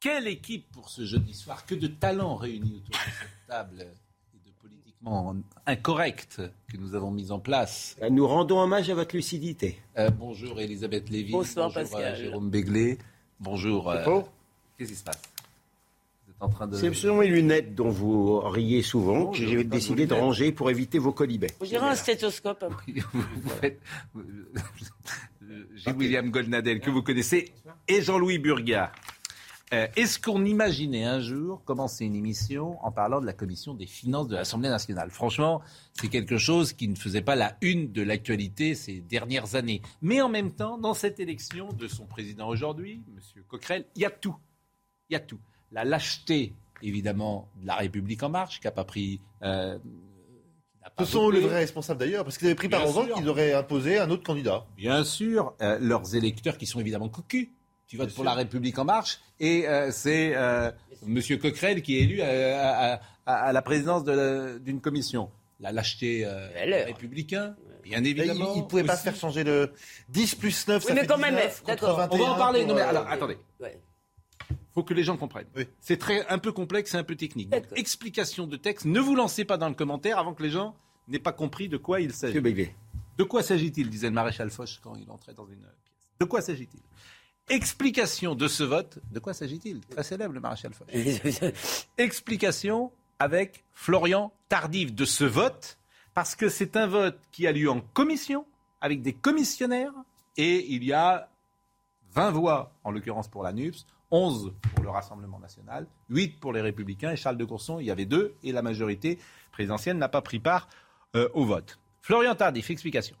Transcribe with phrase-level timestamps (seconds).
[0.00, 3.80] Quelle équipe pour ce jeudi soir Que de talents réunis autour de cette table
[4.34, 5.34] et de politiquement
[5.66, 6.40] incorrect
[6.70, 7.96] que nous avons mis en place.
[8.10, 9.80] Nous rendons hommage à votre lucidité.
[9.98, 11.32] Euh, bonjour Elisabeth Lévy.
[11.32, 12.12] Bonsoir, bonjour Pascal.
[12.14, 12.98] euh, Jérôme Béglé.
[13.40, 13.90] Bonjour.
[13.90, 14.20] euh.
[14.78, 15.20] Qu'est-ce qui se passe?
[16.26, 16.76] Vous êtes en train de.
[16.76, 21.00] C'est sûrement les lunettes dont vous riez souvent que j'ai décidé de ranger pour éviter
[21.00, 21.50] vos colibets.
[21.60, 22.64] On dirait un stéthoscope.
[22.86, 23.80] vous, vous faites.
[25.76, 27.52] J'ai William Goldnadel, que vous connaissez,
[27.88, 28.92] et Jean-Louis Burga.
[29.74, 33.86] Euh, Est-ce qu'on imaginait un jour commencer une émission en parlant de la commission des
[33.86, 35.10] finances de l'Assemblée nationale?
[35.10, 35.60] Franchement,
[35.92, 39.82] c'est quelque chose qui ne faisait pas la une de l'actualité ces dernières années.
[40.00, 43.42] Mais en même temps, dans cette élection de son président aujourd'hui, M.
[43.46, 44.36] Coquerel, il y a tout.
[45.10, 45.38] Il y a tout.
[45.70, 49.20] La lâcheté, évidemment, de la République en marche, qui n'a pas pris.
[49.42, 49.78] euh,
[50.82, 53.28] n'a pas Ce sont les vrais responsables d'ailleurs, parce qu'ils avaient pris par exemple qu'ils
[53.28, 54.64] auraient imposé un autre candidat.
[54.78, 57.48] Bien sûr, euh, leurs électeurs qui sont évidemment cocus.
[57.88, 58.30] Tu votes Bien pour sûr.
[58.30, 60.70] la République en marche et euh, c'est euh,
[61.06, 65.30] Monsieur Coquerel qui est élu à, à- à- à la présidence d'une commission.
[65.60, 66.86] La lâcheté euh, LR.
[66.86, 68.52] républicain, bien évidemment.
[68.54, 69.72] ils ne pouvaient pas faire changer le
[70.10, 71.96] 10 plus 9, ça Oui, mais fait quand même, 19, d'accord.
[71.96, 72.60] contre On va en 21 parler.
[72.60, 73.38] pour, Non mais euh, alors attendez.
[73.58, 73.80] Ouais.
[74.74, 75.48] faut que les gens comprennent.
[75.56, 75.66] Oui.
[75.80, 77.48] C'est très un peu complexe et un peu technique.
[77.50, 78.84] Donc, explication de texte.
[78.84, 80.76] Ne vous lancez pas dans le commentaire avant que les gens
[81.08, 82.34] n'aient pas compris de quoi il s'agit.
[83.16, 85.72] De quoi s'agit-il disait le maréchal Foch quand il entrait dans une pièce?
[86.20, 86.80] De quoi s'agit-il?
[87.48, 88.98] Explication de ce vote.
[89.10, 89.80] De quoi s'agit-il?
[89.80, 90.88] Très célèbre le maréchal Foch.
[91.98, 95.78] Explication avec Florian Tardif de ce vote,
[96.14, 98.46] parce que c'est un vote qui a lieu en commission,
[98.80, 99.92] avec des commissionnaires,
[100.36, 101.28] et il y a
[102.12, 106.60] 20 voix, en l'occurrence pour la NUPS, 11 pour le Rassemblement national, 8 pour les
[106.60, 109.18] Républicains, et Charles de Courson, il y avait deux, et la majorité
[109.52, 110.68] présidentielle n'a pas pris part
[111.16, 111.78] euh, au vote.
[112.00, 113.16] Florian Tardif, explication.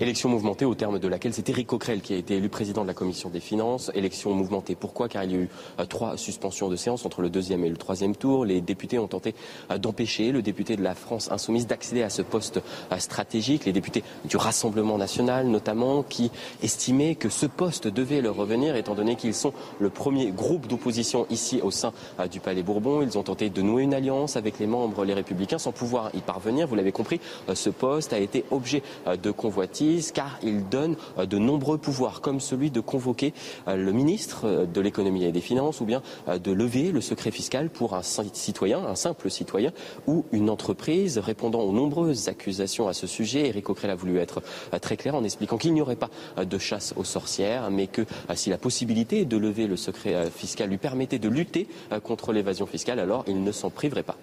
[0.00, 2.88] Élection mouvementée au terme de laquelle c'est Éric Coquerel qui a été élu président de
[2.88, 3.92] la commission des finances.
[3.94, 4.74] Élection mouvementée.
[4.74, 5.08] Pourquoi?
[5.08, 5.48] Car il y a eu
[5.78, 8.44] euh, trois suspensions de séance entre le deuxième et le troisième tour.
[8.44, 9.36] Les députés ont tenté
[9.70, 12.60] euh, d'empêcher le député de la France insoumise d'accéder à ce poste
[12.90, 13.66] euh, stratégique.
[13.66, 16.32] Les députés du Rassemblement national notamment qui
[16.64, 21.26] estimaient que ce poste devait leur revenir étant donné qu'ils sont le premier groupe d'opposition
[21.30, 21.92] ici au sein
[22.32, 23.02] du Palais Bourbon.
[23.02, 26.20] Ils ont tenté de nouer une alliance avec les membres les républicains sans pouvoir y
[26.20, 26.66] parvenir.
[26.66, 27.20] Vous l'avez compris,
[27.52, 28.82] ce poste a été objet
[29.20, 33.34] de convoitise car il donne euh, de nombreux pouvoirs comme celui de convoquer
[33.68, 37.30] euh, le ministre euh, de l'économie et des finances ou bien de lever le secret
[37.30, 39.72] fiscal pour un ci- citoyen, un simple citoyen
[40.06, 43.48] ou une entreprise répondant aux nombreuses accusations à ce sujet.
[43.48, 44.42] Éric Coquerel a voulu être
[44.80, 46.10] très clair en expliquant qu'il n'y aurait pas
[46.42, 48.02] de chasse aux sorcières mais que
[48.34, 51.68] si la possibilité de lever le secret fiscal lui permettait de lutter
[52.02, 54.16] contre l'évasion fiscale alors il ne s'en priverait pas.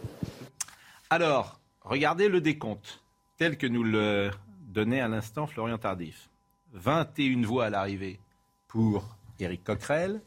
[1.09, 2.99] Alors, regardez le décompte,
[3.37, 4.29] tel que nous le
[4.77, 6.29] donnait à l'instant Florian Tardif.
[6.73, 8.19] 21 voix à l'arrivée
[8.67, 10.21] pour Éric Coquerel,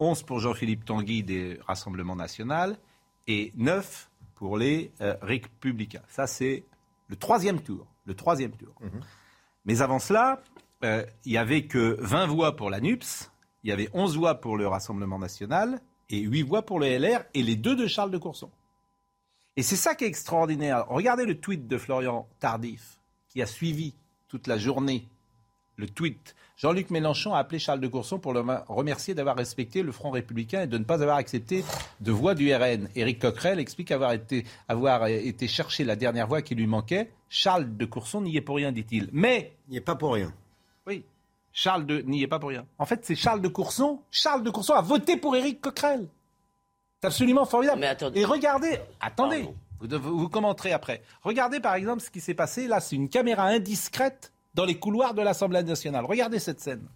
[0.00, 2.76] 11 pour Jean-Philippe Tanguy des Rassemblements national
[3.28, 6.02] et 9 pour les euh, Républicains.
[6.08, 6.64] Ça, c'est
[7.06, 7.86] le troisième tour.
[8.04, 8.74] Le troisième tour.
[9.64, 10.42] Mais avant cela,
[10.82, 13.30] euh, il n'y avait que 20 voix pour la NUPS,
[13.62, 17.22] il y avait 11 voix pour le Rassemblement national et 8 voix pour le LR
[17.32, 18.50] et les deux de Charles de Courson.
[19.56, 20.84] Et c'est ça qui est extraordinaire.
[20.88, 22.98] Regardez le tweet de Florian Tardif,
[23.34, 23.94] qui a suivi
[24.28, 25.08] toute la journée
[25.76, 26.36] le tweet.
[26.56, 30.62] Jean-Luc Mélenchon a appelé Charles de Courson pour le remercier d'avoir respecté le Front républicain
[30.62, 31.64] et de ne pas avoir accepté
[32.00, 32.88] de voix du RN.
[32.94, 37.10] Éric Coquerel explique avoir été, avoir été chercher la dernière voix qui lui manquait.
[37.28, 39.08] Charles de Courson n'y est pour rien, dit-il.
[39.12, 40.32] Mais, Il n'y est pas pour rien.
[40.86, 41.04] oui,
[41.52, 42.66] Charles de n'y est pas pour rien.
[42.78, 44.00] En fait, c'est Charles de Courson.
[44.12, 46.06] Charles de Courson a voté pour Éric Coquerel.
[47.00, 47.80] C'est absolument formidable.
[47.80, 48.20] Mais attendez.
[48.20, 49.54] Et regardez, attendez, Pardon.
[49.80, 51.02] Vous, commenterez après.
[51.22, 52.66] Regardez par exemple ce qui s'est passé.
[52.66, 56.04] Là, c'est une caméra indiscrète dans les couloirs de l'Assemblée nationale.
[56.04, 56.86] Regardez cette scène.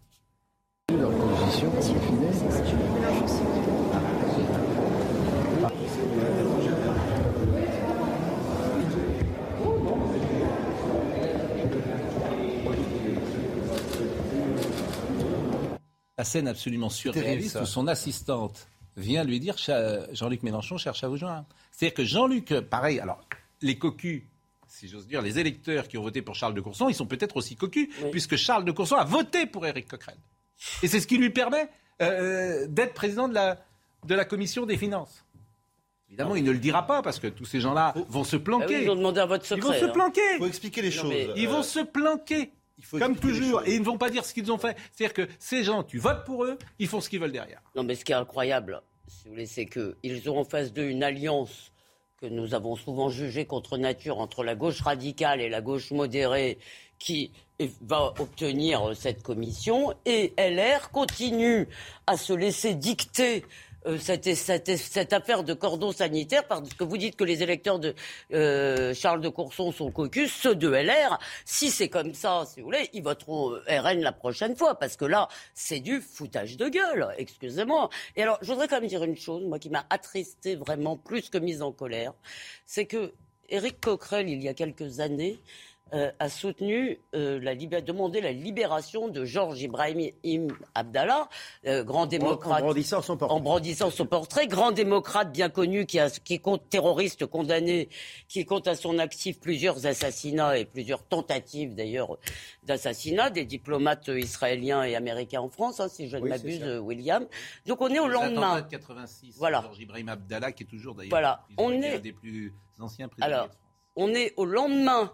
[16.16, 18.66] La scène absolument surréaliste où son assistante
[18.96, 19.56] vient lui dire
[20.12, 21.46] Jean-Luc Mélenchon cherche à vous joindre.
[21.78, 23.20] C'est-à-dire que Jean-Luc, euh, pareil, alors
[23.62, 24.22] les cocus,
[24.66, 27.36] si j'ose dire, les électeurs qui ont voté pour Charles de Courson, ils sont peut-être
[27.36, 28.10] aussi cocus, Oui.
[28.10, 30.16] puisque Charles de Courson a voté pour Éric Coquerel.
[30.82, 31.68] Et c'est ce qui lui permet
[32.02, 33.58] euh, d'être président de la,
[34.04, 35.24] de la commission des finances.
[36.08, 38.44] Évidemment, il ne le dira pas parce que tous ces gens-là vont se Ah oui,
[38.44, 38.82] planquer.
[38.82, 39.80] ils ont demandé à votre ils vont secret.
[39.80, 40.20] se planquer.
[40.34, 41.10] Il faut expliquer les Non, choses.
[41.10, 42.50] mais- Ils Euh, vont se planquer.
[42.78, 43.62] il faut Comme toujours.
[43.66, 44.76] Et ils ne vont pas dire ce qu'ils ont fait.
[44.92, 47.60] C'est-à-dire que ces gens, tu votes pour eux, ils font ce qu'ils veulent derrière.
[47.76, 50.88] Non, mais ce qui est incroyable, si vous voulez, c'est qu'ils ont en face d'eux
[50.88, 51.72] une alliance
[52.20, 56.58] que nous avons souvent jugée contre nature entre la gauche radicale et la gauche modérée
[56.98, 57.32] qui
[57.80, 59.94] va obtenir euh, cette commission.
[60.04, 61.68] Et LR continue
[62.06, 63.44] à se laisser dicter
[63.86, 67.94] euh, cette, affaire de cordon sanitaire parce que vous dites que les électeurs de
[68.32, 72.66] euh, Charles de Courson sont caucus, ceux de LR, si c'est comme ça, si vous
[72.66, 76.68] voulez, ils voteront euh, RN la prochaine fois parce que là, c'est du foutage de
[76.68, 77.88] gueule, excusez-moi.
[78.16, 81.30] Et alors, je voudrais quand même dire une chose, moi qui m'a attristé vraiment plus
[81.30, 82.14] que mise en colère,
[82.66, 83.12] c'est que
[83.48, 85.38] Éric Coquerel, il y a quelques années,
[85.94, 91.28] euh, a soutenu, euh, la libé- demandé la libération de Georges Ibrahim Im Abdallah,
[91.66, 93.40] euh, grand En, en démocrate brandissant son en portrait.
[93.40, 97.88] brandissant son portrait, grand démocrate bien connu qui, a, qui compte terroriste condamné,
[98.28, 102.18] qui compte à son actif plusieurs assassinats et plusieurs tentatives d'ailleurs
[102.64, 107.26] d'assassinat des diplomates israéliens et américains en France, hein, si je ne Oui, m'abuse, William.
[107.66, 108.60] Donc on est au Les lendemain.
[108.60, 109.62] de 86, Voilà.
[109.62, 111.10] Georges Ibrahim Abdallah, qui est toujours d'ailleurs.
[111.10, 111.44] Voilà.
[111.56, 113.62] On est- un des plus anciens prisonniers Alors, de France.
[113.96, 115.12] on est au lendemain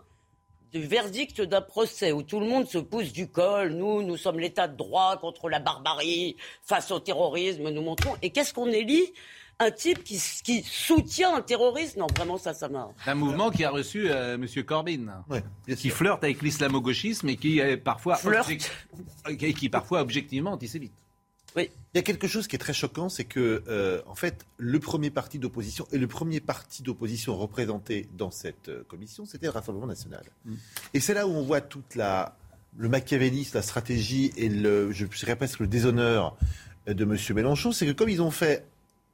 [0.72, 3.70] du verdict d'un procès où tout le monde se pousse du col.
[3.72, 8.14] Nous, nous sommes l'état de droit contre la barbarie, face au terrorisme, nous montrons.
[8.22, 9.12] Et qu'est-ce qu'on élit?
[9.60, 11.96] Un type qui, qui soutient un terroriste?
[11.96, 12.88] Non, vraiment, ça, ça m'a...
[13.06, 14.48] Un mouvement qui a reçu euh, M.
[14.64, 15.24] Corbyn.
[15.30, 15.44] Ouais,
[15.76, 18.48] qui flirte avec l'islamo-gauchisme et qui est parfois, Flirte.
[18.48, 18.72] object-
[19.38, 20.92] qui qui est parfois objectivement antisémite.
[21.62, 24.80] Il y a quelque chose qui est très choquant, c'est que, euh, en fait, le
[24.80, 29.52] premier parti d'opposition et le premier parti d'opposition représenté dans cette euh, commission, c'était le
[29.52, 30.24] Rassemblement national.
[30.92, 32.36] Et c'est là où on voit toute la
[32.76, 36.36] le machiavélisme, la stratégie et le, je dirais presque le déshonneur
[36.88, 37.16] euh, de M.
[37.36, 38.66] Mélenchon, c'est que comme ils ont fait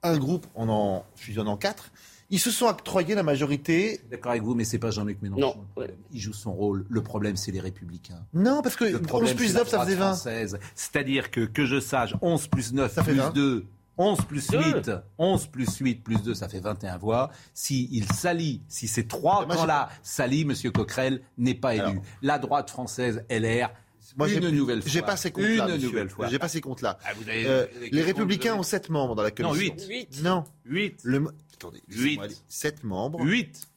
[0.02, 1.90] un groupe en en fusionnant quatre,
[2.30, 4.00] ils se sont octroyés la majorité.
[4.10, 5.40] D'accord avec vous, mais c'est pas Jean-Luc Mélenchon.
[5.40, 5.96] Non, problème.
[6.12, 6.86] Il joue son rôle.
[6.88, 8.24] Le problème, c'est les Républicains.
[8.34, 10.06] Non, parce que Le 11 problème, plus c'est la 9, ça faisait 20.
[10.06, 10.58] française.
[10.74, 13.30] C'est-à-dire que, que je sache, 11 plus 9 Ça fait plus 20.
[13.34, 13.66] 2,
[13.98, 14.58] 11 plus Deux.
[14.76, 17.30] 8, 11 plus 8 plus 2, ça fait 21 voix.
[17.52, 20.54] Si il s'allie, si ces trois camps-là s'allient, M.
[20.72, 21.82] Coquerel n'est pas élu.
[21.82, 22.02] Alors.
[22.22, 23.70] la droite française, LR,
[24.16, 24.90] Moi, j'ai- une nouvelle fois.
[24.90, 25.66] J'ai pas ces comptes-là.
[25.68, 25.88] Une monsieur.
[25.88, 26.28] nouvelle fois.
[26.28, 26.98] J'ai pas ces comptes-là.
[27.04, 29.74] Ah, Euh, les Républicains ont 7 membres dans la Non, commission.
[29.76, 29.86] huit.
[29.88, 30.22] Huit.
[30.22, 30.44] Non.
[30.64, 31.00] 8.
[31.04, 31.26] Le...
[31.60, 32.42] Attendez, Huit.
[32.48, 33.20] 7 membres.
[33.22, 33.68] 8.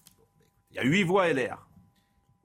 [0.71, 1.67] Il y a 8 voix LR.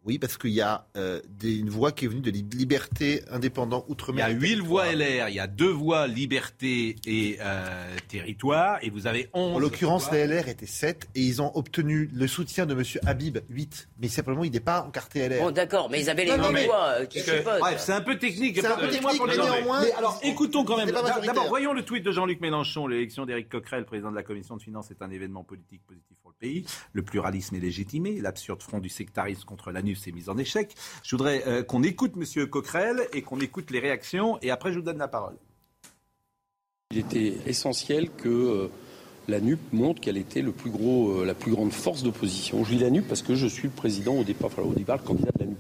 [0.08, 3.22] Oui, parce qu'il y a euh, des- une voix qui est venue de Lib- Liberté
[3.30, 4.24] Indépendant Il y Outre-mer.
[4.24, 4.86] a 8 voix.
[4.90, 9.56] LR, il y a 2 voix liberté et euh, territoire, et vous avez 11.
[9.56, 12.82] En l'occurrence, les LR étaient 7 et ils ont obtenu le soutien de M.
[13.04, 13.88] Habib, 8.
[14.00, 15.42] Mais simplement, il n'est pas encarté LR.
[15.42, 18.00] Bon, d'accord, mais ils avaient les Non, mêmes mais- voix euh, que- bref, c'est un
[18.00, 18.56] peu technique.
[18.58, 20.90] C'est un peu technique, mais néanmoins, Mais alors, écoutons quand même.
[20.90, 22.86] D'abord, voyons le tweet de Jean-Luc Mélenchon.
[22.86, 26.30] L'élection d'Éric Coquerel, président de la commission de finances, est un événement politique positif pour
[26.30, 26.64] le pays.
[26.94, 28.22] Le pluralisme est légitimé.
[28.22, 30.74] L'absurde front du sectarisme contre l'ANUS est mis en échec.
[31.02, 32.46] Je voudrais euh, qu'on écoute M.
[32.46, 34.38] Coquerel et qu'on écoute les réactions.
[34.42, 35.36] Et après, je vous donne la parole.
[36.90, 38.70] Il était essentiel que euh,
[39.28, 42.64] la NUP montre qu'elle était le plus gros, euh, la plus grande force d'opposition.
[42.64, 44.96] Je dis la NUP parce que je suis le président au départ, enfin, au départ
[44.96, 45.58] le candidat de la NUP.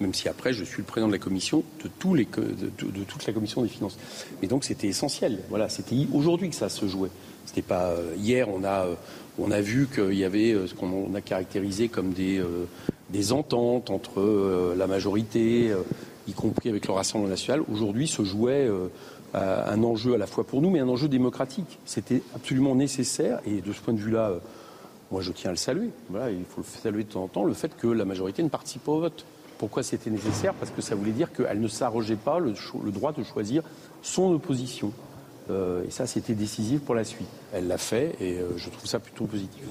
[0.00, 3.68] Même si après je suis le président de la commission, de, toute la commission des
[3.68, 3.98] finances.
[4.40, 5.40] Mais donc c'était essentiel.
[5.48, 7.10] Voilà, c'était aujourd'hui que ça se jouait.
[7.44, 8.48] C'était pas hier.
[8.48, 8.86] On a,
[9.38, 12.40] on a vu qu'il y avait ce qu'on on a caractérisé comme des,
[13.12, 15.82] des ententes entre euh, la majorité, euh,
[16.28, 17.62] y compris avec le Rassemblement national.
[17.72, 18.88] Aujourd'hui se jouait euh,
[19.34, 21.78] à- un enjeu à la fois pour nous, mais un enjeu démocratique.
[21.84, 23.40] C'était absolument nécessaire.
[23.46, 24.38] Et de ce point de vue-là, euh,
[25.10, 25.90] moi je tiens à le saluer.
[26.10, 28.48] Voilà, il faut le saluer de temps en temps, le fait que la majorité ne
[28.48, 29.24] participe pas au vote.
[29.58, 30.54] Pourquoi c'était nécessaire?
[30.54, 32.54] Parce que ça voulait dire qu'elle ne s'arrogeait pas le,
[32.84, 33.62] le droit de choisir
[34.02, 34.92] son opposition.
[35.50, 37.28] Euh, et ça, c'était décisif pour la suite.
[37.52, 39.62] Elle l'a fait et euh, je trouve ça plutôt positif.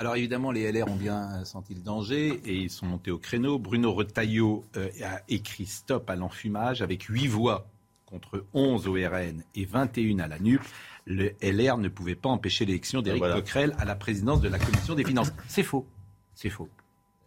[0.00, 3.58] Alors évidemment, les LR ont bien senti le danger et ils sont montés au créneau.
[3.58, 7.66] Bruno Retailleau euh, a écrit stop à l'enfumage avec 8 voix
[8.06, 10.62] contre 11 au RN et 21 à la NUP.
[11.04, 13.34] Le LR ne pouvait pas empêcher l'élection d'Éric Voilà.
[13.34, 15.32] Coquerel à la présidence de la commission des finances.
[15.48, 15.86] C'est faux.
[16.34, 16.70] C'est faux.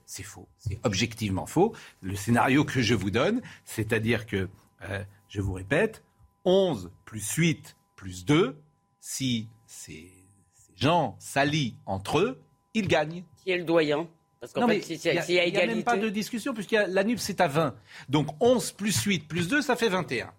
[0.07, 0.47] C'est faux.
[0.57, 1.75] C'est objectivement faux.
[2.01, 4.49] Le scénario que je vous donne, c'est-à-dire que,
[4.89, 6.03] euh, je vous répète,
[6.43, 8.57] 11 plus 8 plus 2,
[8.99, 10.11] si ces,
[10.55, 12.41] ces gens s'allient entre eux,
[12.73, 13.23] ils gagnent.
[13.43, 14.07] Qui est le doyen
[14.39, 16.09] Parce qu'en fait, il n'y a, s'il y a il y a même pas de
[16.09, 17.75] discussion, a la NUP, c'est à 20.
[18.09, 20.31] Donc 11 plus 8 plus 2, ça fait 21.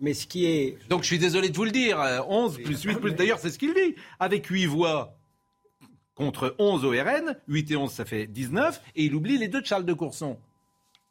[0.00, 0.78] Mais ce qui est.
[0.88, 3.12] Donc je suis désolé de vous le dire, euh, 11 plus 8 plus...
[3.12, 3.94] D'ailleurs, c'est ce qu'il dit.
[4.18, 5.16] Avec 8 voix
[6.14, 9.60] contre 11 au RN, 8 et 11, ça fait 19, et il oublie les deux
[9.60, 10.38] de Charles de Courson.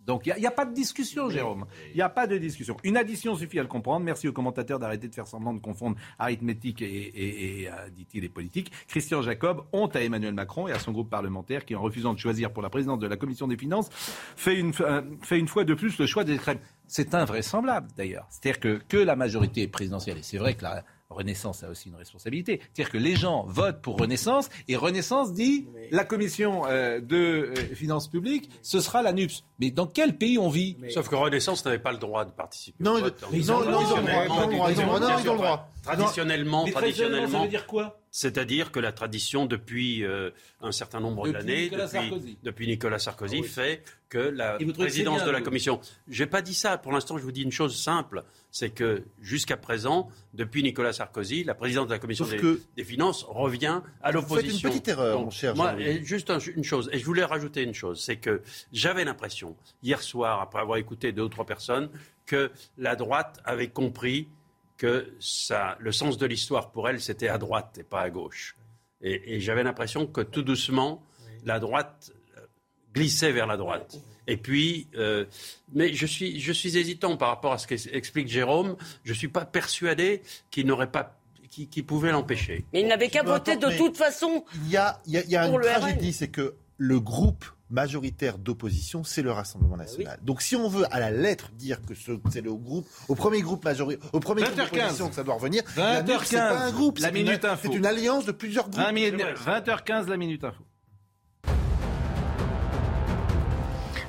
[0.06, 1.66] Donc il n'y a, pas de discussion, Jérôme.
[1.90, 2.78] Il n'y a pas de discussion.
[2.84, 4.06] Une addition suffit à le comprendre.
[4.06, 8.72] Merci aux commentateurs d'arrêter de faire semblant de confondre arithmétique et, euh, dit-il, et politique.
[8.88, 12.20] Christian Jacob, honte à Emmanuel Macron et à son groupe parlementaire qui, en refusant de
[12.20, 13.90] choisir pour la présidence de la Commission des Finances,
[14.36, 16.60] fait une, euh, fait une fois de plus le choix des crèmes.
[16.88, 18.28] C'est invraisemblable, d'ailleurs.
[18.30, 21.96] C'est-à-dire que, que la majorité présidentielle, et c'est vrai que la Renaissance a aussi une
[21.96, 22.60] responsabilité.
[22.74, 27.76] C'est-à-dire que les gens votent pour Renaissance et Renaissance dit la commission euh, de euh,
[27.76, 29.44] finances publiques, ce sera la NUPS.
[29.60, 30.78] Mais dans quel pays on vit?
[30.90, 32.84] Sauf que Renaissance n'avait pas le droit de participer.
[32.84, 34.72] Non, ils, ils, ont, le droit.
[34.72, 35.70] Ils ont le droit.
[35.84, 37.38] Traditionnellement, traditionnellement.
[37.40, 38.00] Ça veut dire quoi?
[38.16, 40.30] C'est-à-dire que la tradition, depuis euh,
[40.62, 45.82] un certain nombre d'années, depuis, depuis, Nicolas Sarkozy, fait que la présidence de la Commission.
[46.08, 46.78] Je n'ai pas dit ça.
[46.78, 48.24] Pour l'instant, je vous dis une chose simple
[48.56, 52.26] c'est que jusqu'à présent, depuis Nicolas Sarkozy, la présidence de la Commission
[52.78, 54.54] des, finances revient à l'opposition.
[54.54, 55.54] Faites une petite erreur, mon cher.
[55.58, 58.42] Moi, juste une chose, et je voulais rajouter une chose, c'est que
[58.72, 61.90] j'avais l'impression hier soir, après avoir écouté deux ou trois personnes,
[62.26, 64.30] que la droite avait compris
[64.78, 68.56] que ça, le sens de l'histoire pour elle, c'était à droite et pas à gauche.
[69.02, 71.04] Et, j'avais l'impression que tout doucement,
[71.44, 72.42] la droite euh,
[72.94, 74.00] glissait vers la droite.
[74.28, 75.26] Et puis, euh,
[75.74, 78.76] mais je suis, je suis hésitant par rapport à ce qu'explique Jérôme.
[79.04, 82.66] Je ne suis pas persuadé qu'il n'aurait pas qui, pouvait l'empêcher.
[82.74, 84.44] Mais il n'avait qu'à voter de toute façon.
[84.66, 89.32] Il y a, y a, une tragédie, c'est que le groupe majoritaire d'opposition, c'est le
[89.32, 90.20] Rassemblement national.
[90.24, 93.64] Donc si on veut à la lettre dire que c'est le groupe, au premier groupe
[93.64, 97.12] majoritaire, au premier groupe d'opposition que ça doit revenir, 20h15, c'est pas un groupe, la
[97.12, 98.84] minute une, C'est une alliance de plusieurs groupes.
[98.84, 100.64] 20h15, la minute info.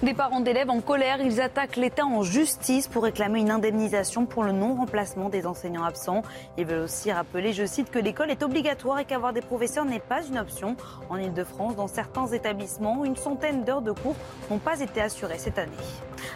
[0.02, 4.44] Des parents d'élèves en colère, ils attaquent l'État en justice pour réclamer une indemnisation pour
[4.44, 6.20] le non-remplacement des enseignants absents.
[6.58, 9.98] Ils veulent aussi rappeler, je cite, que l'école est obligatoire et qu'avoir des professeurs n'est
[9.98, 10.76] pas une option.
[11.08, 14.16] En Ile-de-France, dans certains établissements, une centaine d'heures de cours
[14.50, 15.72] n'ont pas été assurées cette année.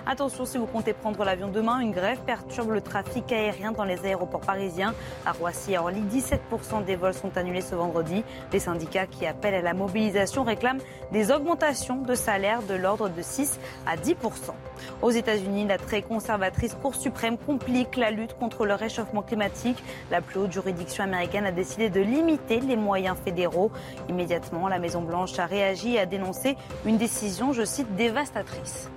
[0.06, 4.06] Attention, si vous comptez prendre l'avion demain, une grève perturbe le trafic aérien dans les
[4.06, 4.94] aéroports parisiens.
[5.26, 8.24] À Roissy et Orly, 17% des vols sont annulés ce vendredi.
[8.54, 10.80] Les syndicats qui appellent à la mobilisation réclament
[11.12, 13.49] des augmentations de salaire de l'ordre de 6
[13.86, 14.14] à 10%.
[15.02, 19.82] Aux États-Unis, la très conservatrice Cour suprême complique la lutte contre le réchauffement climatique.
[20.10, 23.70] La plus haute juridiction américaine a décidé de limiter les moyens fédéraux.
[24.08, 28.90] Immédiatement, la Maison-Blanche a réagi et a dénoncé une décision, je cite, dévastatrice.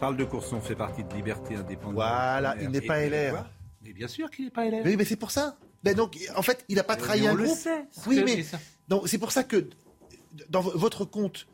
[0.00, 1.94] Charles de Courson fait partie de Liberté Indépendante.
[1.94, 3.44] Voilà, il n'est pas LR.
[3.82, 4.82] Mais bien sûr qu'il n'est pas LR.
[4.84, 5.56] Oui, mais c'est pour ça.
[5.84, 7.48] Mais donc, en fait, il n'a pas trahi un on groupe.
[7.48, 8.44] Le sait, oui, mais
[9.06, 9.68] c'est pour ça que
[10.48, 11.46] dans votre compte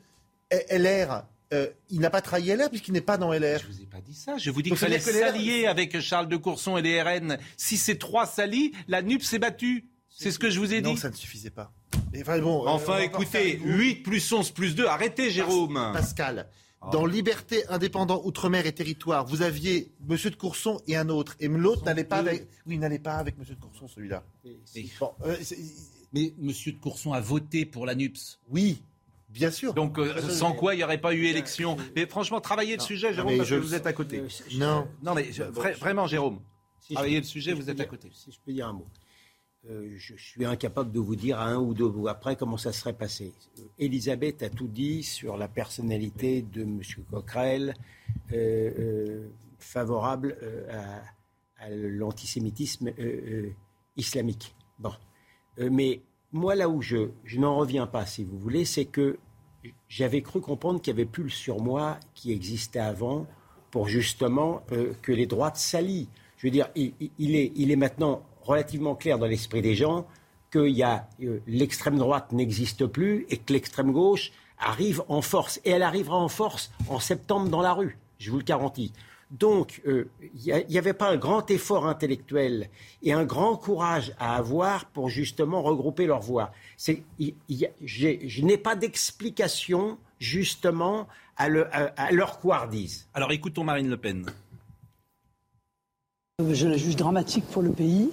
[0.70, 3.58] LR, euh, il n'a pas trahi LR puisqu'il n'est pas dans LR.
[3.60, 4.38] Je vous ai pas dit ça.
[4.38, 7.38] Je vous dis qu'il fallait s'allier avec Charles de Courson et les RN.
[7.56, 9.88] Si ces trois s'allient, la NUP s'est battue.
[10.08, 10.88] C'est ce que je vous ai dit.
[10.88, 11.72] Non, ça ne suffisait pas.
[12.20, 15.90] enfin, bon, euh, enfin écoutez, 8 plus 11 plus 2, arrêtez Jérôme.
[15.92, 16.48] Pascal,
[16.82, 16.90] ah.
[16.90, 20.16] Dans Liberté, Indépendant, Outre-mer et Territoire, vous aviez M.
[20.16, 21.36] de Courson et un autre.
[21.38, 22.48] Et l'autre n'allait pas avec.
[22.66, 23.44] Oui, n'allait pas avec M.
[23.48, 24.24] de Courson, celui-là.
[24.46, 25.36] Euh,
[26.12, 26.48] mais, M.
[26.48, 28.40] de Courson a voté pour la NUPS.
[28.50, 28.82] Oui.
[29.32, 29.74] Bien sûr.
[29.74, 31.76] Donc, euh, sans quoi il n'y aurait pas eu élection.
[31.96, 34.22] Mais franchement, travaillez le sujet, Jérôme, parce que vous êtes à côté.
[34.56, 34.86] non.
[35.02, 35.30] Non, mais
[35.80, 36.40] vraiment, Jérôme,
[36.92, 38.10] travaillez le sujet, vous êtes à côté.
[38.12, 38.86] Si je peux dire un mot.
[39.70, 42.72] Euh, je, suis incapable de vous dire à un ou deux mots après comment ça
[42.72, 43.32] serait passé.
[43.60, 46.80] Euh, Elisabeth a tout dit sur la personnalité de M.
[47.08, 47.74] Coquerel,
[48.32, 49.28] euh,
[49.60, 50.36] favorable
[50.68, 52.90] à, l'antisémitisme
[53.96, 54.52] islamique.
[54.80, 54.90] Bon.
[55.58, 56.00] mais
[56.32, 59.18] moi, là où je, je n'en reviens pas, si vous voulez, c'est que
[59.88, 63.26] j'avais cru comprendre qu'il n'y avait plus le surmoi qui existait avant
[63.70, 64.62] pour justement
[65.02, 66.08] que les droites s'allient.
[66.36, 70.06] Je veux dire, il, est, il est maintenant relativement clair dans l'esprit des gens
[70.50, 75.60] que y a euh, l'extrême droite n'existe plus et que l'extrême gauche arrive en force.
[75.64, 78.92] Et elle arrivera en force en septembre dans la rue, je vous le garantis.
[79.32, 80.10] Donc, euh,
[80.44, 82.68] il n'y avait pas un grand effort intellectuel
[83.02, 86.52] et un grand courage à avoir pour justement regrouper leurs voix.
[86.78, 93.08] je n'ai pas d'explication justement à, à leur couardise.
[93.14, 94.30] Alors écoutons Marine Le Pen.
[96.50, 98.10] Je la juge dramatique pour le pays.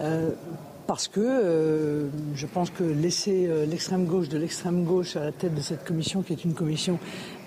[0.00, 0.32] Euh,
[0.86, 5.32] parce que euh, je pense que laisser euh, l'extrême gauche de l'extrême gauche à la
[5.32, 6.98] tête de cette commission, qui est une commission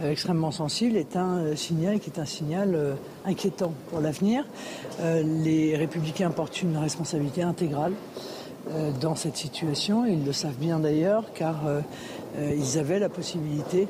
[0.03, 4.45] extrêmement sensible, est un signal qui est un signal inquiétant pour l'avenir.
[5.01, 7.93] les républicains portent une responsabilité intégrale
[8.99, 10.05] dans cette situation.
[10.05, 11.61] Ils le savent bien d'ailleurs, car
[12.37, 13.87] ils avaient la possibilité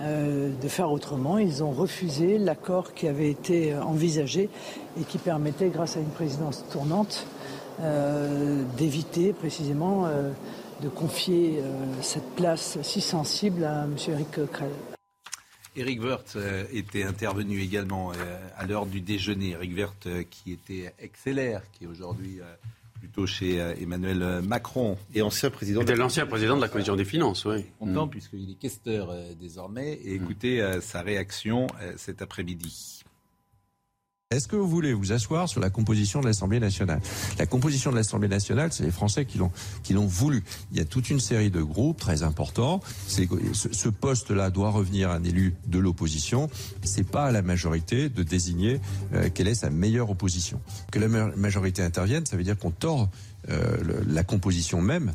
[0.00, 1.38] euh, de faire autrement.
[1.38, 4.48] Ils ont refusé l'accord qui avait été envisagé
[5.00, 7.43] et qui permettait, grâce à une présidence tournante, euh,
[8.76, 10.30] d'éviter précisément euh,
[10.82, 11.60] de confier
[12.02, 13.96] cette place si sensible à M.
[14.08, 14.70] Eric Krell.
[15.76, 16.00] Eric
[16.36, 18.14] euh, était intervenu également euh,
[18.56, 19.50] à l'heure du déjeuner.
[19.50, 19.72] Eric
[20.06, 22.44] euh, qui était XLR, qui est aujourd'hui euh,
[23.00, 24.96] plutôt chez euh, Emmanuel Macron.
[25.14, 25.80] Et ancien président.
[25.80, 27.66] C'était l'ancien président de la Commission des Finances, oui.
[27.80, 29.94] Content puisqu'il est questeur euh, désormais.
[29.94, 32.93] Et écoutez euh, sa réaction euh, cet après-midi.
[34.34, 37.00] Est-ce que vous voulez vous asseoir sur la composition de l'Assemblée nationale?
[37.38, 39.52] La composition de l'Assemblée nationale, c'est les Français qui l'ont
[39.84, 40.42] qui l'ont voulu.
[40.72, 42.80] Il y a toute une série de groupes très importants.
[43.06, 46.50] Ce, poste-là doit revenir à un élu de l'opposition.
[46.82, 48.80] C'est pas à la majorité de désigner
[49.14, 50.60] euh, quelle est sa meilleure opposition.
[50.90, 53.08] Que la ma- majorité intervienne, ça veut dire qu'on tord
[53.50, 53.76] euh,
[54.08, 55.12] la composition même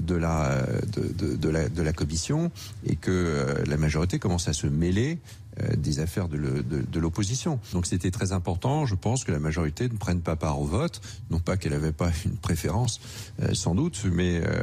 [0.00, 2.50] de la de, de, de la de la commission
[2.86, 5.18] et que euh, la majorité commence à se mêler
[5.62, 7.58] euh, des affaires de le- de- de l'opposition.
[7.72, 11.00] Donc c'était très important, je pense, que la majorité ne prenne pas part au vote.
[11.30, 13.00] Non pas qu'elle n'avait pas une préférence,
[13.40, 14.62] euh, sans doute, mais euh,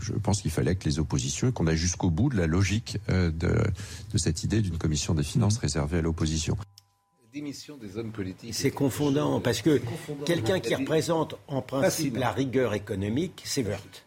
[0.00, 3.30] je pense qu'il fallait que les oppositions, qu'on aille jusqu'au bout de la logique euh,
[3.30, 3.52] de,
[4.12, 6.56] de cette idée d'une commission des finances réservée à l'opposition.
[7.32, 8.54] Démission des hommes politiques.
[8.54, 10.24] C'est confondant parce que confondant.
[10.24, 12.20] quelqu'un qui représente en principe fascinant.
[12.20, 14.04] la rigueur économique, c'est Wörth.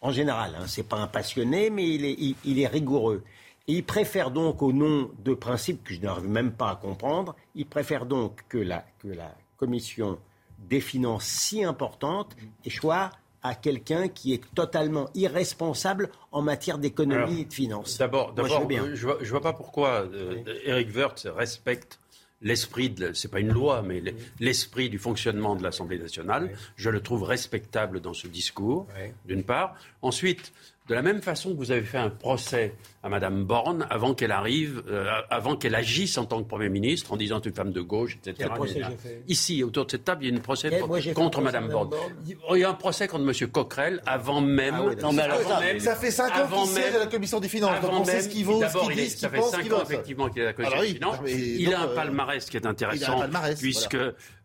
[0.00, 3.22] En général, hein, c'est pas un passionné, mais il est, il, il est rigoureux.
[3.68, 7.36] Et il préfère donc, au nom de principes que je n'arrive même pas à comprendre,
[7.54, 10.18] il préfère donc que la, que la commission
[10.58, 17.44] des finances si importante échoue à quelqu'un qui est totalement irresponsable en matière d'économie et
[17.44, 17.96] de finances.
[17.98, 18.84] D'abord, je bien.
[18.84, 21.99] euh, vois, pas pourquoi euh, Eric Woerth respecte
[22.42, 26.50] l'esprit de, c'est pas une loi, mais le- l'esprit du fonctionnement de l'Assemblée nationale.
[26.76, 28.86] Je le trouve respectable dans ce discours,
[29.26, 29.76] d'une part.
[30.02, 30.52] Ensuite,
[30.90, 34.32] de la même façon que vous avez fait un procès à Madame Borne avant qu'elle
[34.32, 37.54] arrive, euh, avant qu'elle agisse en tant que Premier ministre, en disant que c'est une
[37.56, 38.34] femme de gauche, etc.
[38.40, 41.38] Quel procès fait Ici, autour de cette table, il y a une procès moi, contre
[41.38, 41.88] un procès à Madame Madame Borne.
[41.90, 42.12] Borne.
[42.56, 44.74] Il y a un procès contre Monsieur Coquerel avant même.
[44.76, 44.94] Ah.
[45.00, 46.98] Non, mais alors, avant ça- même- Ça fait 5 ans avant qu'il siège même- à
[46.98, 47.70] la commission des finances.
[47.80, 49.18] Donc avant on sait même- ce qu'ils vont, ce d'abord, qu'ils il est- disent, ce
[49.20, 50.94] ça fait pensent, ce 5 qu'ils ans effectivement qu'il est à la commission Alors des
[50.94, 51.16] finances.
[51.24, 53.96] mais Il donc, a un euh, palmarès qui est il a un intéressant, palmarès, puisque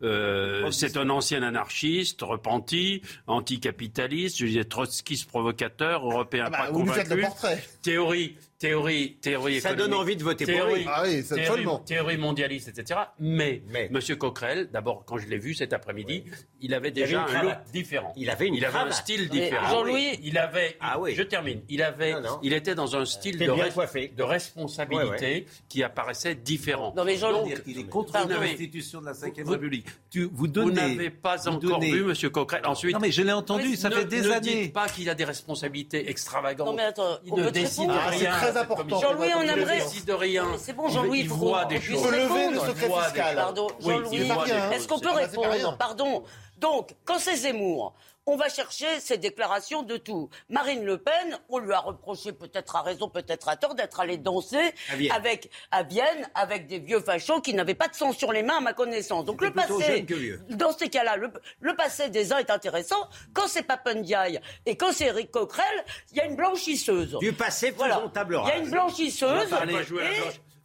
[0.03, 6.85] euh, c'est un ancien anarchiste, repenti, anticapitaliste, je disais trotskiste provocateur, européen Ah bah, vous
[6.87, 7.63] faites le portrait.
[7.81, 10.85] Théorie, théorie, théorie Ça donne envie de voter pour Théorie- lui.
[10.89, 11.79] Ah oui, théorie, absolument.
[11.79, 12.99] théorie mondialiste, etc.
[13.19, 13.89] Mais, Mais.
[13.91, 16.23] Monsieur Coquerel, d'abord, quand je l'ai vu cet après-midi,
[16.61, 18.13] il avait déjà avait une un look différent.
[18.15, 19.67] Il avait une il avait un style différent.
[19.69, 20.77] Jean-Louis- il avait.
[20.79, 21.13] Ah oui.
[21.15, 21.61] Je termine.
[21.69, 22.13] Il avait.
[22.13, 22.39] Non, non.
[22.43, 26.93] Il était dans un style de, responsabilité Ouais, qui apparaissait différent.
[26.95, 28.39] Non, mais Jean-Louis, qu'il est contre Pardon.
[28.39, 29.87] l'institution de la Ve République.
[30.09, 32.65] Tu, vous n'avez pas vous encore donnez- vu Monsieur Coquerel.
[32.65, 32.93] Ensuite.
[32.93, 34.63] Non mais je l'ai entendu, ça ne- fait des ne années.
[34.63, 36.67] dites pas qu'il a des responsabilités extravagantes.
[36.67, 38.01] Non, mais attends, il ne décide répondre.
[38.05, 38.31] Ah, rien.
[38.51, 38.99] Très important.
[39.01, 40.45] Jean-Louis, on Il aimerait- décide rien.
[40.57, 42.01] C'est bon, Il- Jean-Louis, il il faut voit des choses.
[42.01, 43.35] faut lever le secret Il fiscal.
[43.35, 44.31] Pardon, Oui, Jean-Louis, il
[44.73, 45.77] est-ce qu'on peut répondre.
[45.77, 46.23] Pardon.
[46.65, 47.93] Donc, quand c'est Zemmour,
[48.25, 50.31] on va chercher ses déclarations de tout.
[50.49, 54.17] Marine Le Pen, on lui a reproché, peut-être à raison, peut-être à tort, d'être allée
[54.17, 55.11] danser À Vienne.
[55.11, 58.57] avec à Vienne avec des vieux fachos qui n'avaient pas de sang sur les mains,
[58.57, 59.25] à ma connaissance.
[59.25, 60.03] Donc le passé,
[60.49, 63.07] dans ces cas-là, le, le passé des uns est intéressant.
[63.35, 67.15] Quand c'est Papendiaï et quand c'est Eric Coquerel, il y a une blanchisseuse.
[67.19, 67.97] Du passé, Voilà.
[67.97, 69.49] faisons table Il y a une On va blanchisseuse.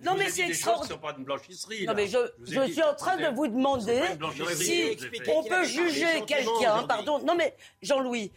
[0.03, 0.89] Non mais c'est extraordinaire.
[0.89, 1.87] qui sont pas une blanchisserie.
[1.87, 4.01] Non mais je, je suis en train de vous demander
[4.55, 4.97] si
[5.29, 7.19] on peut juger quelqu'un, pardon.
[7.21, 8.33] Non mais Jean-Louis,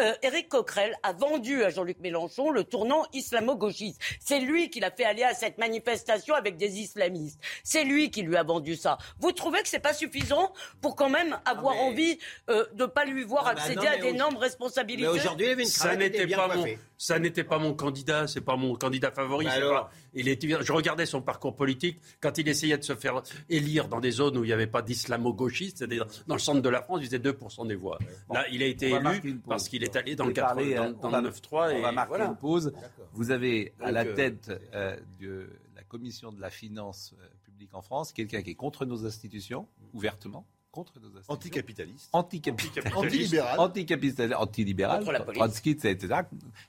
[0.00, 4.00] euh, Éric Coquerel a vendu à Jean-Luc Mélenchon le tournant islamo-gauchiste.
[4.20, 7.40] C'est lui qui l'a fait aller à cette manifestation avec des islamistes.
[7.62, 8.98] C'est lui qui lui a vendu ça.
[9.20, 12.18] Vous trouvez que c'est pas suffisant pour quand même avoir mais- envie
[12.50, 15.08] euh, de pas lui voir Non, mais accéder non, à mais d'énormes Mais responsabilités?
[15.08, 16.66] aujourd'hui, il avait une Ça n'était pas mon,
[16.98, 19.44] ça n'était pas mon candidat, c'est pas mon candidat favori.
[19.44, 22.84] Bah c'est alors pas- il était, je regardais son parcours politique quand il essayait de
[22.84, 26.40] se faire élire dans des zones où il n'y avait pas d'islamo-gauchistes, c'est-à-dire dans le
[26.40, 27.98] centre de la France, il faisait 2% des voix.
[28.32, 30.74] Là, il a été élu parce qu'il est allé dans Vous le, avez 80 parlé,
[30.74, 32.26] dans, euh, dans on va- le 9-3 et On va marquer voilà.
[32.26, 32.72] une pause.
[33.12, 37.26] Vous avez à Donc, la euh, tête euh, de la commission de la finance euh,
[37.44, 41.32] publique en France quelqu'un qui est contre nos institutions, ouvertement, contre nos institutions.
[41.34, 42.08] Anticapitaliste.
[42.12, 42.96] Anticapitaliste.
[42.96, 43.60] Antilibéral.
[43.60, 45.38] Anticapitaliste, antilibéral, Contre la police.
[45.40, 46.22] trotskiste, etc.,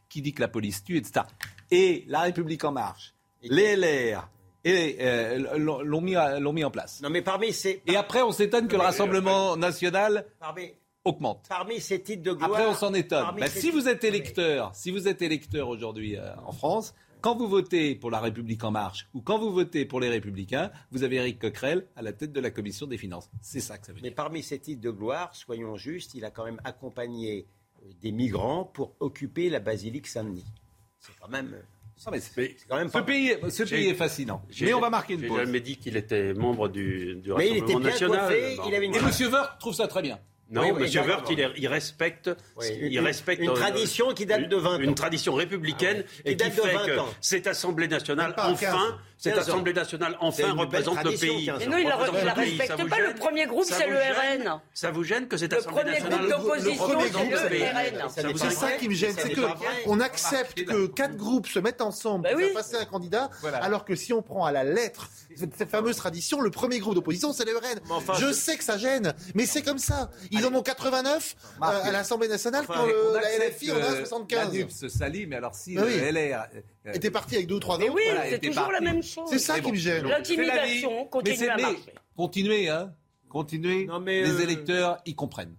[0.10, 1.26] qui dit que la police tue, etc.
[1.72, 4.30] Et La République En Marche, les LR,
[4.64, 6.16] et, euh, l'ont mis,
[6.54, 7.02] mis en place.
[7.02, 10.72] Non, mais parmi ces, Et après, on s'étonne que le Rassemblement national parmi,
[11.06, 11.46] augmente.
[11.48, 12.50] parmi ces titres de gloire.
[12.52, 13.26] Après, on s'en étonne.
[13.40, 17.36] Bah, ces si vous êtes électeur, si vous êtes électeur aujourd'hui euh, en France, quand
[17.36, 21.04] vous votez pour la République en marche ou quand vous votez pour les Républicains, vous
[21.04, 23.30] avez Éric Coquerel à la tête de la commission des finances.
[23.42, 24.16] C'est ça que ça veut Mais dire.
[24.16, 27.48] parmi ces titres de gloire, soyons justes, il a quand même accompagné
[27.84, 30.46] euh, des migrants pour occuper la basilique Saint-Denis.
[31.00, 31.62] C'est quand même, euh,
[32.06, 34.42] Non, mais c'est- Mais c'est quand même ce pays, ce J'ai- pays est fascinant.
[34.50, 35.38] j'ai- Mais on va marquer une J'ai pause.
[35.40, 38.20] jamais dit qu'il était membre du, du Mais il Rassemblement était bien national.
[38.20, 38.64] coiffé, Non.
[38.68, 39.32] il avait une Et M.
[39.32, 40.20] Woerth trouve ça très bien.
[40.52, 40.76] Non, Oui, M.
[40.76, 41.32] oui, Woerth, d'accord.
[41.32, 44.92] il, il respecte, Oui, il une- respecte une euh, tradition qui date de 20 une
[44.92, 44.94] ans.
[44.94, 47.10] tradition républicaine Ah oui, qui et qui date de fait 20 que ans.
[47.20, 48.76] cette Assemblée nationale, enfin, 15.
[49.18, 49.54] Cette 15 ans.
[49.54, 51.46] Assemblée nationale, C'est enfin, représente le pays.
[51.46, 53.00] 15 Mais non, il il la le respecte pas.
[53.00, 54.60] Le premier groupe, c'est le RN.
[54.74, 57.38] Ça vous gêne que cette Le Assemblée premier nationale groupe d'opposition, premier c'est groupe, le
[57.38, 58.10] ça fait- RN.
[58.38, 59.68] C'est ça qui me gêne, c'est n'est que pas vrai.
[59.88, 63.30] on accepte que quatre groupes se mettent ensemble Bah pour passer un candidat,
[63.62, 67.34] alors que si on prend à la lettre cette, fameuse tradition, le premier groupe d'opposition,
[67.34, 67.80] c'est le RN.
[67.90, 70.10] Enfin, je sais que ça gêne, mais c'est comme ça.
[70.32, 73.78] Ils en ont 89 euh, à l'Assemblée nationale Enfin, quand le- on la LFI en
[73.78, 74.40] a que 75.
[74.40, 75.98] La NUP se salit, mais alors si oui.
[75.98, 76.48] le LR
[76.94, 77.94] était parti avec deux ou trois Mais ans.
[77.96, 79.26] oui, Voilà, c'est toujours la même chose.
[79.30, 79.72] C'est ça Mais qui bon.
[79.72, 80.06] me gêne.
[80.08, 81.94] L'intimidation Mais continue c'est- à mais marcher.
[82.16, 82.94] Continuez, hein.
[83.30, 83.86] Continuez.
[83.86, 85.56] Non, mais, les euh, électeurs, ils comprennent.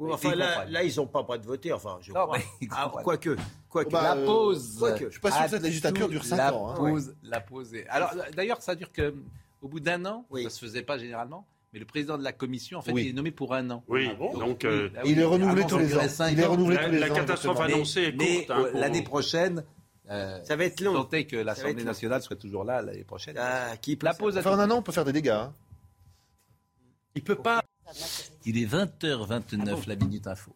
[0.00, 0.72] Enfin, Ils là, comprennent.
[0.72, 2.38] là, ils n'ont pas pas de voter, enfin, je Non, crois.
[2.60, 3.36] mais Ah, quoique,
[3.68, 3.90] quoique.
[3.90, 4.76] Bah, la euh, pause.
[4.78, 5.06] quoique.
[5.06, 6.74] Je suis pas sûr que cette législature dure cinq la ans, hein.
[6.76, 7.74] Pause, La pause.
[7.74, 9.12] est- Alors, d'ailleurs, ça dure que
[9.60, 10.44] au bout d'un an, Oui.
[10.44, 11.46] ça se faisait pas généralement.
[11.72, 13.02] Mais le président de la commission, en fait, Oui.
[13.06, 13.82] il est nommé pour un an.
[13.88, 16.00] Oui, Ah bon donc euh, Ah Il est renouvelé tous les ans.
[16.30, 17.14] Il est renouvelé la, tous les la ans.
[17.14, 17.74] catastrophe exactement.
[17.76, 18.50] annoncée est Mais courte.
[18.52, 19.64] hein, l'année prochaine,
[20.10, 20.94] euh, Ça va être long.
[20.94, 23.36] tenter que l'Assemblée nationale soit toujours là l'année prochaine.
[23.38, 25.28] Ah, qui peut la a Enfin, en un an, on peut faire des dégâts.
[25.28, 25.54] hein.
[27.14, 27.62] Il peut pas.
[28.44, 30.54] Il est 20h29, la minute info.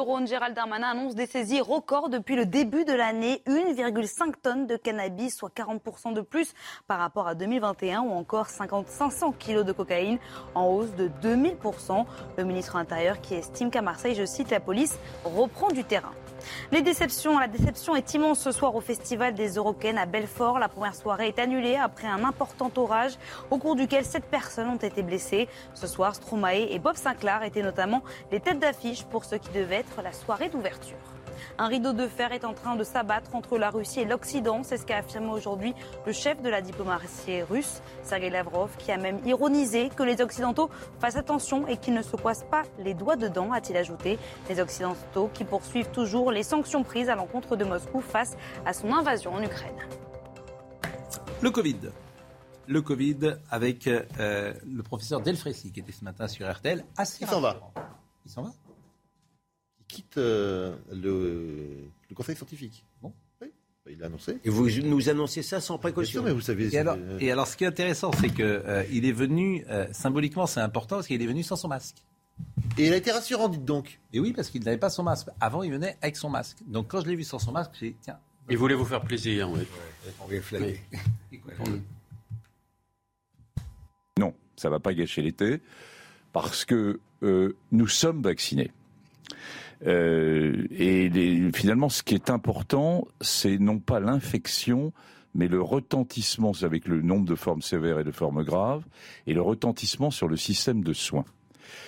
[0.00, 3.42] Rhône, Gérald Darmanin annonce des saisies records depuis le début de l'année.
[3.46, 6.54] 1,5 tonnes de cannabis, soit 40% de plus
[6.86, 10.18] par rapport à 2021 ou encore 50 500 kilos de cocaïne
[10.54, 12.04] en hausse de 2000%.
[12.38, 16.12] Le ministre intérieur qui estime qu'à Marseille, je cite, la police reprend du terrain.
[16.72, 20.58] Les déceptions, la déception est immense ce soir au Festival des Eurocaines à Belfort.
[20.58, 23.12] La première soirée est annulée après un important orage
[23.50, 25.48] au cours duquel sept personnes ont été blessées.
[25.74, 29.76] Ce soir, Stromae et Bob Sinclair étaient notamment les têtes d'affiche pour ce qui devait
[29.76, 31.09] être la soirée d'ouverture.
[31.58, 34.76] Un rideau de fer est en train de s'abattre entre la Russie et l'Occident, c'est
[34.76, 35.74] ce qu'a affirmé aujourd'hui
[36.06, 40.70] le chef de la diplomatie russe, Sergei Lavrov, qui a même ironisé que les Occidentaux
[40.98, 44.18] fassent attention et qu'ils ne se coincent pas les doigts dedans, a-t-il ajouté.
[44.48, 48.92] Les Occidentaux qui poursuivent toujours les sanctions prises à l'encontre de Moscou face à son
[48.92, 49.76] invasion en Ukraine.
[51.40, 51.90] Le Covid.
[52.66, 56.84] Le Covid avec euh, le professeur Delfrécy qui était ce matin sur RTL.
[56.96, 57.56] Assez Il s'en va.
[58.24, 58.50] Il s'en va?
[59.92, 61.66] Quitte euh, le,
[62.08, 62.84] le conseil scientifique.
[63.02, 63.12] Bon.
[63.40, 63.48] Oui,
[63.90, 64.38] il l'a annoncé.
[64.44, 66.74] Et vous nous annoncez ça sans Bien précaution sûr, mais vous savez.
[66.74, 69.86] Et alors, et alors, ce qui est intéressant, c'est que euh, il est venu, euh,
[69.92, 71.96] symboliquement, c'est important, parce qu'il est venu sans son masque.
[72.78, 74.00] Et il a été rassurant, dites donc.
[74.12, 75.28] Et oui, parce qu'il n'avait pas son masque.
[75.40, 76.58] Avant, il venait avec son masque.
[76.66, 79.00] Donc, quand je l'ai vu sans son masque, j'ai dit, tiens, Il voulait vous faire
[79.02, 79.50] plaisir.
[79.50, 79.66] oui.
[80.18, 81.76] On va.
[84.18, 85.60] Non, ça ne va pas gâcher l'été,
[86.32, 88.70] parce que euh, nous sommes vaccinés.
[89.86, 91.10] Euh, et
[91.54, 94.92] finalement, ce qui est important, c'est non pas l'infection,
[95.34, 98.84] mais le retentissement avec le nombre de formes sévères et de formes graves,
[99.26, 101.24] et le retentissement sur le système de soins.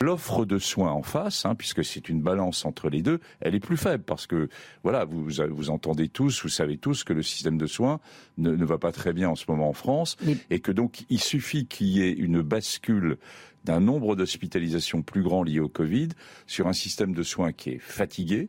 [0.00, 3.60] L'offre de soins en face, hein, puisque c'est une balance entre les deux, elle est
[3.60, 4.48] plus faible parce que
[4.82, 8.00] voilà, vous, vous entendez tous, vous savez tous que le système de soins
[8.38, 10.16] ne, ne va pas très bien en ce moment en France,
[10.50, 13.16] et que donc il suffit qu'il y ait une bascule
[13.64, 16.08] d'un nombre d'hospitalisations plus grand lié au Covid
[16.46, 18.48] sur un système de soins qui est fatigué.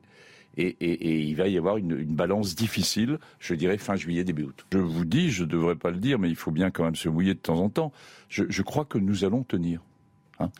[0.55, 4.23] Et, et- et il va y avoir une, une balance difficile, je dirais fin juillet,
[4.23, 4.65] début août.
[4.71, 6.95] Je vous dis, je ne devrais pas le dire, mais il faut bien quand même
[6.95, 7.91] se mouiller de temps en temps.
[8.29, 9.81] Je, je crois que nous allons tenir.
[10.43, 10.51] Hein.